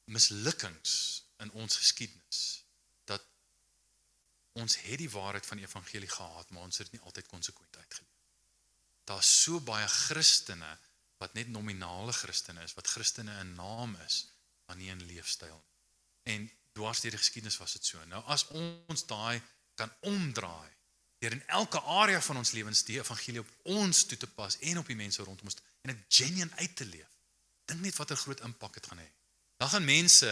[0.10, 0.93] mislukkings
[1.43, 2.64] in ons geskiedenis
[3.04, 3.26] dat
[4.52, 7.78] ons het die waarheid van die evangelie gehad, maar ons het dit nie altyd konsekwent
[7.78, 8.16] uitgeleef.
[9.04, 10.78] Daar's so baie Christene
[11.20, 14.29] wat net nominale Christene is, wat Christene in naam is,
[14.70, 15.65] maar nie in leefstyl nie.
[16.30, 18.01] En dwars deur die geskiedenis was dit so.
[18.11, 19.41] Nou as ons daai
[19.80, 20.70] kan omdraai
[21.20, 24.80] deur in elke area van ons lewens die evangelie op ons toe te pas en
[24.80, 27.17] op die mense rondom ons en dit genuen uit te leef.
[27.67, 29.07] Dink net watter groot impak dit gaan hê.
[29.59, 30.30] Dan gaan mense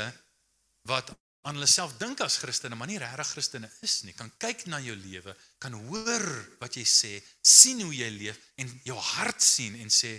[0.87, 1.11] wat
[1.47, 4.79] aan hulle self dink as Christene, maar nie regtig Christene is nie, kan kyk na
[4.83, 6.25] jou lewe, kan hoor
[6.61, 10.17] wat jy sê, sien hoe jy leef en jou hart sien en sê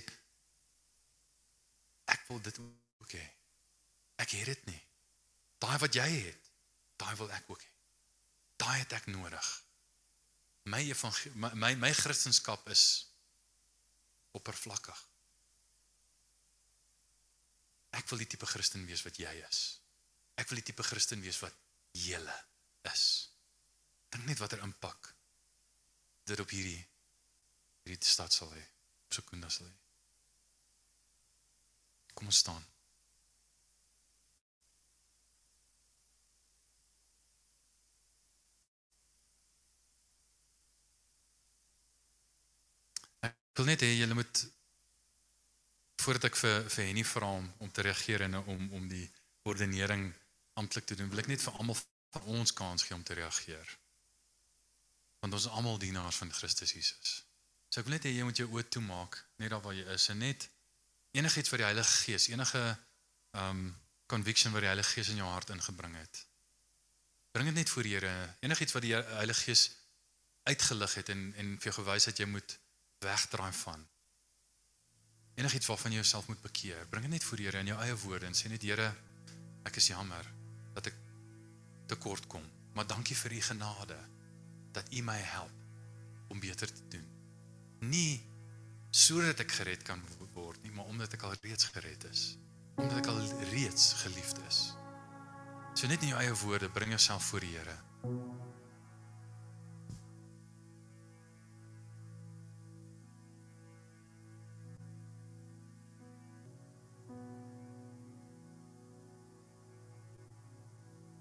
[2.08, 3.26] ek wil dit ook hê.
[4.18, 4.80] Ek het dit nie.
[5.62, 6.50] Daai wat jy het,
[6.98, 7.72] daai wil ek ook hê.
[8.58, 9.48] Daai het ek nodig.
[10.68, 10.82] My
[11.34, 12.84] my my, my Christendom is
[14.36, 14.98] oppervlakkig.
[17.98, 19.62] Ek wil die tipe Christen wees wat jy is.
[20.38, 21.54] Ek wil die tipe Christen wees wat
[21.96, 22.20] jy
[22.90, 23.04] is.
[24.12, 25.14] Dink net watter impak
[26.28, 26.80] dit op hierdie
[27.88, 28.64] hierdie stad sal hê.
[29.06, 29.76] Op Sekunda sal hê.
[32.14, 32.64] Kom ons staan.
[43.58, 44.40] Wil net hê julle moet
[45.98, 49.06] voordat ek vir vir Henny vra om om te reageer en om om die
[49.50, 50.04] ordinering
[50.60, 51.78] amptelik te doen, wil ek net vir almal
[52.14, 53.72] van ons kans gee om te reageer.
[55.22, 57.16] Want ons is almal dienaars van Christus Jesus.
[57.68, 60.06] So ek wil net hê jy moet jou oë toemaak net daar waar jy is
[60.14, 60.46] en net
[61.18, 62.62] enigiets wat die Heilige Gees, enige
[63.42, 63.66] um
[64.06, 66.22] conviction wat die Heilige Gees in jou hart ingebring het.
[67.34, 68.14] Bring dit net voor die Here.
[68.46, 69.66] Enigiets wat die Heilige Gees
[70.46, 72.58] uitgelig het en en vir jou gewys het jy moet
[72.98, 73.86] wegdraai van.
[75.38, 77.96] Enigiets waarvan jy jouself moet bekeer, bring dit net voor die Here in jou eie
[78.02, 78.88] woorde en sê net Here,
[79.68, 80.26] ek is jammer
[80.74, 80.96] dat ek
[81.90, 82.44] tekort kom,
[82.74, 83.98] maar dankie vir u genade
[84.76, 85.54] dat u my help
[86.28, 87.06] om beter te doen.
[87.80, 88.20] Nie
[88.90, 90.02] sodat ek gered kan
[90.34, 92.24] word nie, maar omdat ek al reeds gered is,
[92.76, 93.22] omdat ek al
[93.52, 94.60] reeds geliefd is.
[95.74, 97.76] So net in jou eie woorde bring jouself voor die Here.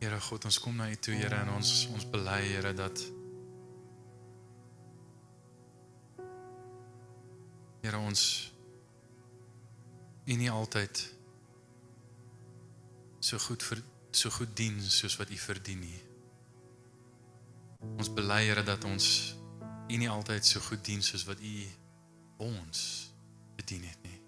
[0.08, 3.02] Here God, ons kom na U toe, Here, en ons ons bely, Here, dat
[7.84, 8.24] Here ons
[10.24, 11.04] U nie altyd
[13.20, 13.84] so goed vir
[14.16, 16.00] so goed dien soos wat U verdien nie.
[18.00, 19.12] Ons bely, Here, dat ons
[19.92, 21.56] U nie altyd so goed dien soos wat U
[22.48, 22.90] ons
[23.60, 24.22] bedien het nie.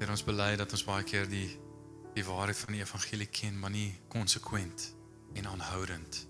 [0.00, 1.52] Here, ons bely dat ons baie keer die
[2.12, 4.94] die waarheid van die evangelie ken, maar nie konsekwent
[5.32, 6.26] en aanhoudend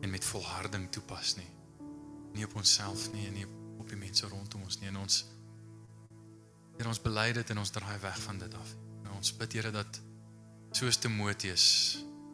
[0.00, 1.50] en met volharding toepas nie.
[2.34, 3.46] Nie op onsself nie en nie
[3.78, 4.88] op die mense rondom ons nie.
[4.88, 5.24] En ons
[6.78, 8.68] Here ons bely dit en ons draai weg van dit af.
[9.02, 9.96] En ons bid Here dat
[10.78, 11.64] soos Timoteus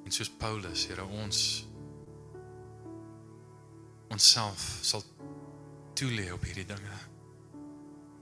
[0.05, 1.39] en soos Paulus, Here ons
[4.13, 5.01] onsself sal
[5.97, 6.99] toelê op hierdie dinge.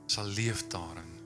[0.07, 1.22] Sal leef daarin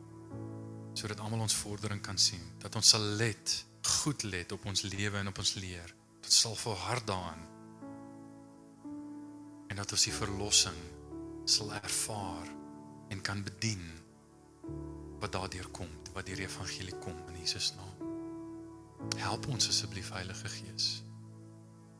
[0.96, 2.42] sodat almal ons vordering kan sien.
[2.62, 3.64] Dat ons sal let
[4.00, 5.92] goed let op ons lewe en op ons leer.
[6.24, 7.44] Dit sal volhard daarin
[9.66, 10.78] en dat ons die verlossing
[11.44, 12.48] sal ervaar
[13.12, 13.84] en kan bedien
[15.20, 17.92] wat daardeur kom wat die evangelie kom in Jesus naam.
[19.20, 21.02] Help ons asseblief Heilige Gees.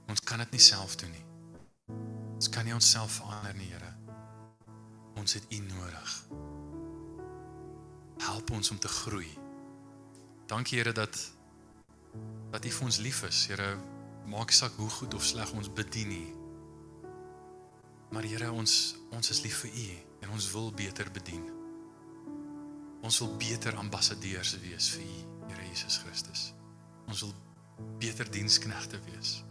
[0.08, 1.26] Ons kan dit nie self doen nie.
[2.36, 3.92] Ons kan nie onsself verander nie Here.
[5.20, 6.16] Ons het U nodig
[8.18, 9.28] help ons om te groei.
[10.46, 11.34] Dankie Here dat
[12.50, 13.46] dat U vir ons lief is.
[13.50, 13.76] Here,
[14.30, 16.34] maak saak hoe goed of sleg ons bedien nie.
[18.14, 19.86] Maar Here, ons ons is lief vir U
[20.24, 21.44] en ons wil beter bedien.
[23.06, 25.18] Ons wil beter ambassadeurs wees vir U,
[25.50, 26.52] Here Jesus Christus.
[27.06, 27.34] Ons wil
[28.00, 29.42] beter diensknegte wees.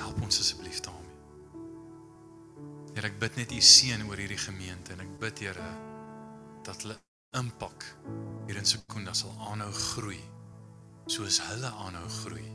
[0.00, 1.03] Help ons asseblief daarmee.
[2.94, 5.70] Here, ek bid net U seën oor hierdie gemeente en ek bid Here
[6.64, 6.96] dat hulle
[7.34, 7.84] impak
[8.46, 10.22] hier in Sekunda sal aanhou groei
[11.10, 12.46] soos hulle aanhou groei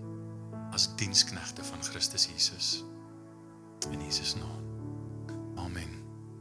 [0.73, 2.83] as diensknegte van Christus Jesus.
[3.91, 4.63] In Jesus naam.
[5.57, 5.99] Amen.